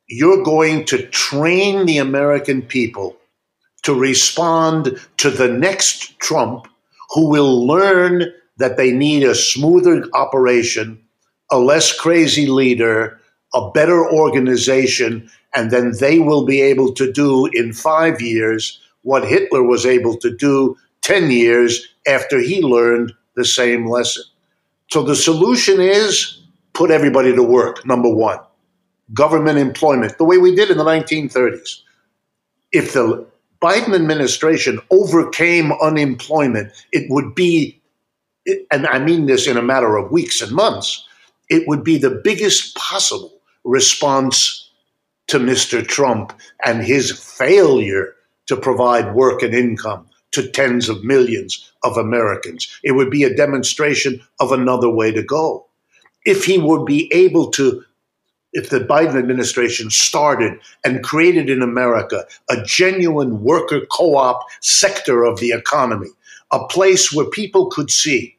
you're 0.07 0.43
going 0.43 0.85
to 0.85 1.05
train 1.07 1.85
the 1.85 1.97
American 1.97 2.61
people 2.61 3.15
to 3.83 3.93
respond 3.93 4.99
to 5.17 5.29
the 5.29 5.47
next 5.47 6.19
Trump 6.19 6.67
who 7.11 7.29
will 7.29 7.65
learn 7.65 8.25
that 8.57 8.77
they 8.77 8.91
need 8.91 9.23
a 9.23 9.35
smoother 9.35 10.03
operation, 10.13 10.99
a 11.51 11.59
less 11.59 11.97
crazy 11.97 12.47
leader, 12.47 13.19
a 13.53 13.69
better 13.71 14.11
organization, 14.11 15.29
and 15.55 15.71
then 15.71 15.93
they 15.99 16.19
will 16.19 16.45
be 16.45 16.61
able 16.61 16.93
to 16.93 17.11
do 17.11 17.45
in 17.53 17.71
five 17.71 18.19
years 18.19 18.79
what 19.07 19.25
Hitler 19.25 19.63
was 19.63 19.85
able 19.85 20.17
to 20.17 20.35
do 20.35 20.75
10 21.03 21.31
years 21.31 21.87
after 22.05 22.41
he 22.41 22.61
learned 22.61 23.13
the 23.37 23.45
same 23.45 23.89
lesson. 23.89 24.23
So 24.91 25.01
the 25.01 25.15
solution 25.15 25.79
is 25.79 26.41
put 26.73 26.91
everybody 26.91 27.33
to 27.33 27.41
work, 27.41 27.85
number 27.85 28.13
one. 28.13 28.39
Government 29.13 29.59
employment, 29.59 30.17
the 30.17 30.25
way 30.25 30.37
we 30.37 30.53
did 30.53 30.69
in 30.69 30.77
the 30.77 30.83
1930s. 30.83 31.79
If 32.73 32.91
the 32.91 33.25
Biden 33.61 33.95
administration 33.95 34.77
overcame 34.91 35.71
unemployment, 35.81 36.73
it 36.91 37.09
would 37.09 37.33
be, 37.33 37.81
and 38.69 38.85
I 38.87 38.99
mean 38.99 39.27
this 39.27 39.47
in 39.47 39.55
a 39.55 39.61
matter 39.61 39.95
of 39.95 40.11
weeks 40.11 40.41
and 40.41 40.51
months, 40.51 41.07
it 41.47 41.65
would 41.65 41.81
be 41.81 41.97
the 41.97 42.21
biggest 42.25 42.75
possible 42.75 43.39
response 43.63 44.69
to 45.27 45.39
Mr. 45.39 45.87
Trump 45.87 46.33
and 46.65 46.83
his 46.83 47.17
failure 47.17 48.13
to 48.47 48.57
provide 48.57 49.13
work 49.13 49.43
and 49.43 49.53
income 49.53 50.07
to 50.31 50.47
tens 50.49 50.89
of 50.89 51.03
millions 51.03 51.71
of 51.83 51.97
Americans. 51.97 52.67
It 52.83 52.93
would 52.93 53.09
be 53.09 53.23
a 53.23 53.35
demonstration 53.35 54.21
of 54.39 54.51
another 54.51 54.89
way 54.89 55.11
to 55.11 55.23
go. 55.23 55.65
If 56.25 56.45
he 56.45 56.57
would 56.57 56.85
be 56.85 57.11
able 57.13 57.49
to, 57.51 57.83
if 58.53 58.69
the 58.69 58.79
Biden 58.79 59.17
administration 59.17 59.89
started 59.89 60.59
and 60.83 61.03
created 61.03 61.49
in 61.49 61.61
America 61.61 62.25
a 62.49 62.61
genuine 62.63 63.41
worker 63.41 63.81
co 63.91 64.17
op 64.17 64.41
sector 64.61 65.23
of 65.23 65.39
the 65.39 65.51
economy, 65.51 66.09
a 66.51 66.65
place 66.67 67.13
where 67.13 67.29
people 67.29 67.67
could 67.67 67.89
see 67.89 68.37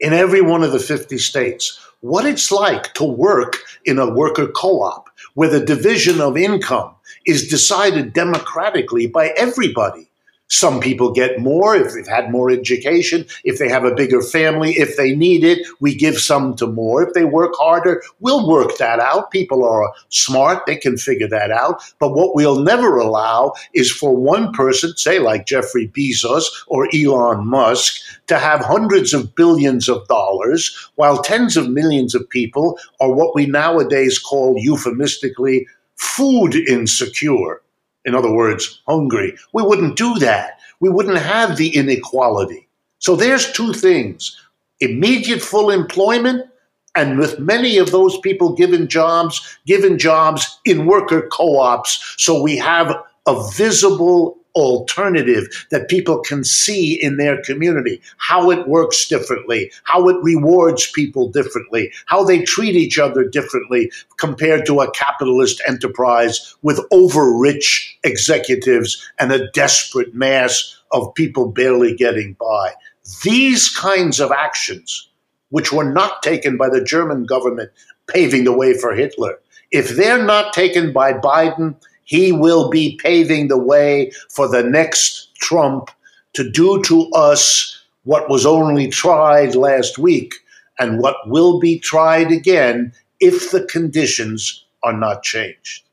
in 0.00 0.12
every 0.12 0.40
one 0.40 0.62
of 0.62 0.72
the 0.72 0.78
50 0.78 1.18
states 1.18 1.78
what 2.00 2.24
it's 2.24 2.50
like 2.50 2.94
to 2.94 3.04
work 3.04 3.58
in 3.84 3.98
a 3.98 4.12
worker 4.12 4.48
co 4.48 4.82
op 4.82 5.10
where 5.34 5.50
the 5.50 5.64
division 5.64 6.20
of 6.20 6.36
income 6.36 6.94
is 7.26 7.48
decided 7.48 8.12
democratically 8.12 9.06
by 9.06 9.28
everybody. 9.36 10.10
Some 10.52 10.80
people 10.80 11.12
get 11.12 11.38
more 11.38 11.76
if 11.76 11.92
they've 11.94 12.08
had 12.08 12.32
more 12.32 12.50
education, 12.50 13.24
if 13.44 13.60
they 13.60 13.68
have 13.68 13.84
a 13.84 13.94
bigger 13.94 14.20
family, 14.20 14.72
if 14.72 14.96
they 14.96 15.14
need 15.14 15.44
it, 15.44 15.64
we 15.78 15.94
give 15.94 16.18
some 16.18 16.56
to 16.56 16.66
more. 16.66 17.04
If 17.04 17.14
they 17.14 17.24
work 17.24 17.52
harder, 17.56 18.02
we'll 18.18 18.48
work 18.48 18.76
that 18.78 18.98
out. 18.98 19.30
People 19.30 19.64
are 19.64 19.92
smart, 20.08 20.66
they 20.66 20.74
can 20.74 20.96
figure 20.96 21.28
that 21.28 21.52
out. 21.52 21.80
But 22.00 22.14
what 22.14 22.34
we'll 22.34 22.58
never 22.58 22.98
allow 22.98 23.52
is 23.74 23.92
for 23.92 24.16
one 24.16 24.52
person, 24.52 24.96
say 24.96 25.20
like 25.20 25.46
Jeffrey 25.46 25.86
Bezos 25.86 26.46
or 26.66 26.88
Elon 26.92 27.46
Musk, 27.46 28.00
to 28.26 28.36
have 28.36 28.60
hundreds 28.60 29.14
of 29.14 29.32
billions 29.36 29.88
of 29.88 30.06
dollars 30.08 30.76
while 30.96 31.22
tens 31.22 31.56
of 31.56 31.70
millions 31.70 32.12
of 32.12 32.28
people 32.28 32.76
are 33.00 33.12
what 33.12 33.36
we 33.36 33.46
nowadays 33.46 34.18
call 34.18 34.56
euphemistically 34.58 35.68
food 36.00 36.54
insecure. 36.54 37.60
In 38.06 38.14
other 38.14 38.32
words, 38.32 38.80
hungry. 38.88 39.36
We 39.52 39.62
wouldn't 39.62 39.96
do 39.96 40.18
that. 40.20 40.58
We 40.80 40.88
wouldn't 40.88 41.18
have 41.18 41.56
the 41.56 41.76
inequality. 41.76 42.66
So 42.98 43.14
there's 43.16 43.52
two 43.52 43.72
things 43.72 44.36
immediate 44.82 45.42
full 45.42 45.70
employment, 45.70 46.46
and 46.96 47.18
with 47.18 47.38
many 47.38 47.76
of 47.76 47.90
those 47.90 48.18
people 48.20 48.54
given 48.54 48.88
jobs, 48.88 49.58
given 49.66 49.98
jobs 49.98 50.58
in 50.64 50.86
worker 50.86 51.28
co 51.30 51.58
ops. 51.58 52.14
So 52.16 52.42
we 52.42 52.56
have 52.56 52.96
a 53.26 53.50
visible 53.52 54.38
alternative 54.54 55.46
that 55.70 55.88
people 55.88 56.20
can 56.20 56.44
see 56.44 57.00
in 57.00 57.16
their 57.16 57.40
community, 57.42 58.00
how 58.18 58.50
it 58.50 58.68
works 58.68 59.08
differently, 59.08 59.70
how 59.84 60.08
it 60.08 60.16
rewards 60.22 60.90
people 60.90 61.28
differently, 61.28 61.92
how 62.06 62.24
they 62.24 62.42
treat 62.42 62.74
each 62.74 62.98
other 62.98 63.24
differently 63.24 63.90
compared 64.18 64.66
to 64.66 64.80
a 64.80 64.90
capitalist 64.92 65.62
enterprise 65.66 66.54
with 66.62 66.80
over 66.90 67.32
rich 67.36 67.98
executives 68.04 69.02
and 69.18 69.32
a 69.32 69.50
desperate 69.52 70.14
mass 70.14 70.76
of 70.92 71.14
people 71.14 71.50
barely 71.50 71.94
getting 71.94 72.34
by. 72.40 72.72
these 73.24 73.68
kinds 73.68 74.20
of 74.20 74.30
actions, 74.30 75.08
which 75.50 75.72
were 75.72 75.90
not 75.90 76.22
taken 76.22 76.56
by 76.56 76.68
the 76.68 76.82
German 76.82 77.24
government 77.24 77.70
paving 78.06 78.44
the 78.44 78.52
way 78.52 78.76
for 78.76 78.94
Hitler, 78.94 79.38
if 79.70 79.90
they're 79.90 80.22
not 80.24 80.52
taken 80.52 80.92
by 80.92 81.12
Biden, 81.12 81.76
he 82.04 82.32
will 82.32 82.68
be 82.68 82.98
paving 83.02 83.48
the 83.48 83.58
way 83.58 84.12
for 84.28 84.48
the 84.48 84.62
next 84.62 85.30
Trump 85.40 85.90
to 86.34 86.50
do 86.50 86.82
to 86.82 87.08
us 87.10 87.80
what 88.04 88.28
was 88.28 88.46
only 88.46 88.88
tried 88.88 89.54
last 89.54 89.98
week 89.98 90.34
and 90.78 90.98
what 90.98 91.16
will 91.26 91.60
be 91.60 91.78
tried 91.78 92.32
again 92.32 92.92
if 93.20 93.50
the 93.50 93.64
conditions 93.66 94.64
are 94.82 94.92
not 94.92 95.22
changed. 95.22 95.84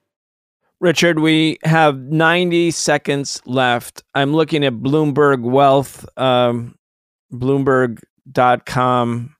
Richard, 0.80 1.20
we 1.20 1.58
have 1.64 1.98
90 1.98 2.72
seconds 2.72 3.42
left. 3.46 4.04
I'm 4.14 4.34
looking 4.34 4.64
at 4.64 4.74
Bloomberg 4.74 5.42
Wealth, 5.42 6.08
um, 6.18 6.78
Bloomberg.com. 7.34 9.36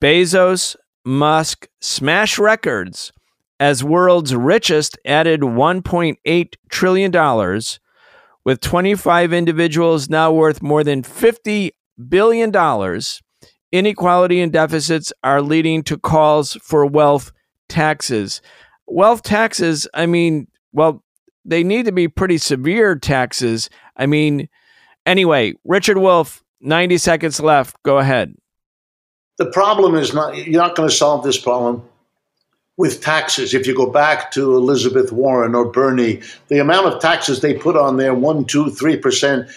Bezos, 0.00 0.76
Musk 1.04 1.68
smash 1.80 2.38
records 2.38 3.12
as 3.58 3.82
world's 3.82 4.34
richest 4.34 4.98
added 5.04 5.40
$1.8 5.40 6.54
trillion, 6.68 7.62
with 8.44 8.60
25 8.60 9.32
individuals 9.32 10.08
now 10.08 10.32
worth 10.32 10.62
more 10.62 10.84
than 10.84 11.02
$50 11.02 11.70
billion. 12.08 13.00
Inequality 13.72 14.40
and 14.40 14.52
deficits 14.52 15.12
are 15.24 15.42
leading 15.42 15.82
to 15.84 15.98
calls 15.98 16.54
for 16.62 16.86
wealth 16.86 17.32
taxes. 17.68 18.40
Wealth 18.86 19.22
taxes, 19.22 19.88
I 19.94 20.06
mean, 20.06 20.46
well, 20.72 21.02
they 21.44 21.64
need 21.64 21.86
to 21.86 21.92
be 21.92 22.08
pretty 22.08 22.38
severe 22.38 22.94
taxes. 22.96 23.68
I 23.96 24.06
mean, 24.06 24.48
anyway, 25.04 25.54
Richard 25.64 25.98
Wolff, 25.98 26.44
90 26.60 26.98
seconds 26.98 27.40
left. 27.40 27.82
Go 27.82 27.98
ahead. 27.98 28.34
The 29.38 29.46
problem 29.46 29.96
is 29.96 30.14
not, 30.14 30.36
you're 30.36 30.62
not 30.62 30.76
going 30.76 30.88
to 30.88 30.94
solve 30.94 31.24
this 31.24 31.38
problem 31.38 31.82
with 32.76 33.02
taxes. 33.02 33.54
If 33.54 33.66
you 33.66 33.74
go 33.74 33.90
back 33.90 34.30
to 34.32 34.54
Elizabeth 34.54 35.12
Warren 35.12 35.54
or 35.54 35.70
Bernie, 35.70 36.20
the 36.48 36.58
amount 36.58 36.86
of 36.86 37.00
taxes 37.00 37.40
they 37.40 37.54
put 37.54 37.76
on 37.76 37.96
there, 37.96 38.14
one, 38.14 38.44
two, 38.44 38.70
three 38.70 38.96
percent, 38.96 39.48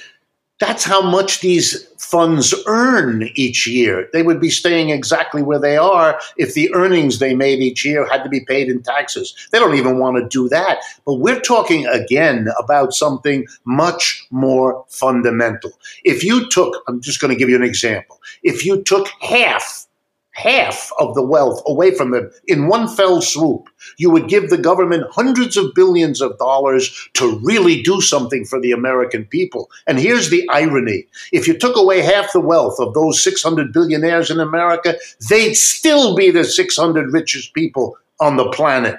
that's 0.60 0.84
how 0.84 1.01
much 1.01 1.39
these 1.39 1.88
funds 1.97 2.53
earn 2.67 3.29
each 3.36 3.65
year. 3.65 4.10
They 4.12 4.23
would 4.23 4.41
be 4.41 4.49
staying 4.49 4.89
exactly 4.89 5.41
where 5.41 5.60
they 5.60 5.77
are 5.77 6.19
if 6.38 6.53
the 6.53 6.73
earnings 6.73 7.19
they 7.19 7.34
made 7.34 7.60
each 7.60 7.86
year 7.86 8.05
had 8.10 8.23
to 8.23 8.29
be 8.29 8.41
paid 8.41 8.67
in 8.67 8.82
taxes. 8.82 9.34
They 9.51 9.60
don't 9.60 9.75
even 9.75 9.99
want 9.99 10.17
to 10.17 10.27
do 10.27 10.49
that. 10.49 10.79
But 11.05 11.15
we're 11.15 11.39
talking 11.39 11.86
again 11.88 12.49
about 12.60 12.93
something 12.93 13.47
much 13.63 14.27
more 14.32 14.84
fundamental. 14.89 15.71
If 16.03 16.23
you 16.23 16.49
took, 16.49 16.84
I'm 16.88 16.99
just 16.99 17.21
going 17.21 17.32
to 17.32 17.39
give 17.39 17.49
you 17.49 17.55
an 17.55 17.63
example, 17.63 18.19
if 18.43 18.65
you 18.65 18.84
took 18.84 19.08
half 19.21 19.88
half 20.39 20.89
of 20.99 21.15
the 21.15 21.23
wealth 21.23 21.62
away 21.67 21.93
from 21.93 22.12
them 22.12 22.32
in 22.47 22.67
one 22.67 22.88
fell 22.88 23.21
swoop. 23.21 23.69
You 23.97 24.10
would 24.12 24.30
give 24.30 24.49
the 24.49 24.58
government 24.58 25.06
hundreds 25.12 25.58
of 25.58 25.73
billions 25.75 26.21
of 26.21 26.38
dollars 26.38 27.10
to 27.15 27.39
really 27.43 27.82
do 27.84 27.99
something 27.99 28.45
for 28.45 28.60
the 28.60 28.71
American 28.71 29.25
people. 29.25 29.69
And 29.86 29.99
here's 29.99 30.30
the 30.30 30.47
irony 30.49 31.06
if 31.34 31.47
you 31.47 31.58
took 31.58 31.75
away 31.75 32.02
half 32.02 32.32
the 32.32 32.39
wealth 32.39 32.80
of 32.80 32.93
those 32.93 33.21
600 33.21 33.73
billionaires 33.73 34.32
in 34.32 34.39
America, 34.39 34.95
they'd 35.30 35.56
still 35.56 36.15
be 36.15 36.32
the 36.32 36.45
600 36.45 37.12
richest 37.12 37.54
people 37.54 37.97
on 38.21 38.38
the 38.38 38.49
planet. 38.52 38.97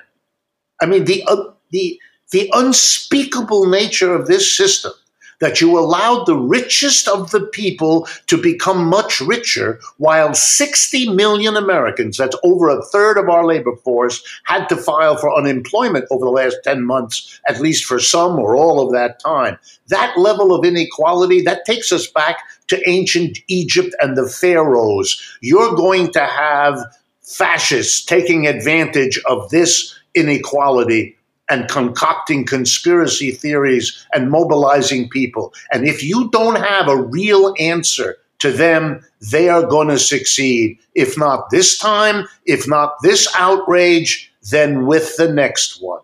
I 0.83 0.87
mean, 0.87 1.05
the, 1.05 1.25
uh, 1.27 1.45
the, 1.71 1.99
the 2.33 2.51
unspeakable 2.53 3.67
nature 3.67 4.15
of 4.15 4.27
this 4.27 4.55
system 4.55 4.93
that 5.41 5.61
you 5.61 5.79
allowed 5.79 6.27
the 6.27 6.37
richest 6.37 7.09
of 7.09 7.31
the 7.31 7.41
people 7.41 8.07
to 8.27 8.41
become 8.41 8.87
much 8.87 9.21
richer 9.21 9.81
while 9.97 10.33
60 10.33 11.11
million 11.11 11.57
Americans, 11.57 12.17
that's 12.17 12.37
over 12.45 12.69
a 12.69 12.83
third 12.87 13.19
of 13.19 13.29
our 13.29 13.45
labor 13.45 13.75
force, 13.77 14.23
had 14.45 14.69
to 14.69 14.77
file 14.77 15.17
for 15.17 15.35
unemployment 15.35 16.05
over 16.11 16.25
the 16.25 16.31
last 16.31 16.59
10 16.65 16.85
months, 16.85 17.41
at 17.49 17.61
least 17.61 17.85
for 17.85 17.99
some 17.99 18.39
or 18.39 18.55
all 18.55 18.81
of 18.81 18.93
that 18.93 19.19
time. 19.19 19.59
That 19.89 20.17
level 20.17 20.55
of 20.55 20.65
inequality, 20.65 21.43
that 21.43 21.65
takes 21.65 21.91
us 21.91 22.07
back 22.07 22.39
to 22.69 22.89
ancient 22.89 23.39
Egypt 23.49 23.95
and 24.01 24.17
the 24.17 24.29
pharaohs. 24.29 25.21
You're 25.41 25.75
going 25.75 26.13
to 26.13 26.25
have 26.25 26.79
fascists 27.23 28.05
taking 28.05 28.47
advantage 28.47 29.21
of 29.27 29.51
this 29.51 29.97
inequality 30.15 31.17
and 31.51 31.69
concocting 31.69 32.47
conspiracy 32.47 33.33
theories 33.33 34.07
and 34.15 34.31
mobilizing 34.31 35.09
people. 35.09 35.53
And 35.73 35.87
if 35.87 36.03
you 36.03 36.31
don't 36.31 36.57
have 36.57 36.89
a 36.89 36.97
real 36.97 37.55
answer 37.59 38.17
to 38.39 38.51
them, 38.53 39.05
they 39.31 39.49
are 39.49 39.67
going 39.67 39.89
to 39.89 39.99
succeed. 39.99 40.79
If 40.95 41.19
not 41.19 41.51
this 41.51 41.79
time, 41.79 42.27
if 42.47 42.69
not 42.69 42.95
this 43.03 43.29
outrage, 43.37 44.33
then 44.51 44.87
with 44.87 45.17
the 45.17 45.31
next 45.31 45.83
one. 45.83 46.01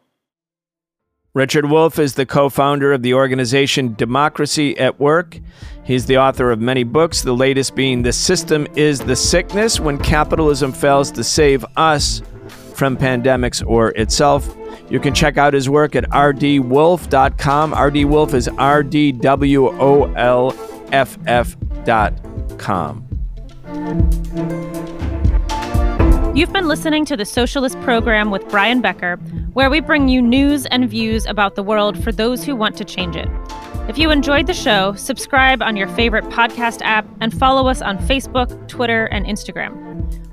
Richard 1.32 1.66
Wolff 1.66 1.98
is 1.98 2.14
the 2.14 2.24
co 2.24 2.48
founder 2.48 2.92
of 2.92 3.02
the 3.02 3.12
organization 3.12 3.94
Democracy 3.94 4.78
at 4.78 4.98
Work. 4.98 5.38
He's 5.84 6.06
the 6.06 6.16
author 6.16 6.50
of 6.50 6.60
many 6.60 6.82
books, 6.82 7.22
the 7.22 7.34
latest 7.34 7.74
being 7.74 8.02
The 8.02 8.12
System 8.12 8.66
is 8.74 9.00
the 9.00 9.16
Sickness 9.16 9.78
When 9.78 9.98
Capitalism 9.98 10.72
Fails 10.72 11.10
to 11.12 11.22
Save 11.22 11.64
Us 11.76 12.22
from 12.74 12.96
Pandemics 12.96 13.62
or 13.66 13.90
Itself. 13.90 14.56
You 14.88 15.00
can 15.00 15.14
check 15.14 15.36
out 15.36 15.52
his 15.52 15.68
work 15.68 15.96
at 15.96 16.04
rdwolff.com. 16.10 17.74
RD 17.74 18.04
Wolff 18.04 18.34
is 18.34 18.48
R 18.48 18.82
D 18.82 19.12
W 19.12 19.68
O 19.68 20.12
L 20.14 20.54
F 20.92 21.18
F.com. 21.26 23.02
You've 26.36 26.52
been 26.52 26.68
listening 26.68 27.06
to 27.06 27.16
the 27.16 27.24
Socialist 27.24 27.80
Program 27.80 28.30
with 28.30 28.46
Brian 28.48 28.82
Becker, 28.82 29.16
where 29.54 29.70
we 29.70 29.80
bring 29.80 30.08
you 30.08 30.20
news 30.20 30.66
and 30.66 30.88
views 30.88 31.24
about 31.24 31.54
the 31.54 31.62
world 31.62 32.02
for 32.04 32.12
those 32.12 32.44
who 32.44 32.54
want 32.54 32.76
to 32.76 32.84
change 32.84 33.16
it. 33.16 33.28
If 33.88 33.96
you 33.96 34.10
enjoyed 34.10 34.46
the 34.46 34.52
show, 34.52 34.92
subscribe 34.94 35.62
on 35.62 35.76
your 35.76 35.88
favorite 35.88 36.24
podcast 36.24 36.82
app 36.82 37.06
and 37.20 37.32
follow 37.32 37.68
us 37.68 37.80
on 37.80 37.96
Facebook, 37.98 38.68
Twitter, 38.68 39.06
and 39.06 39.24
Instagram. 39.24 39.85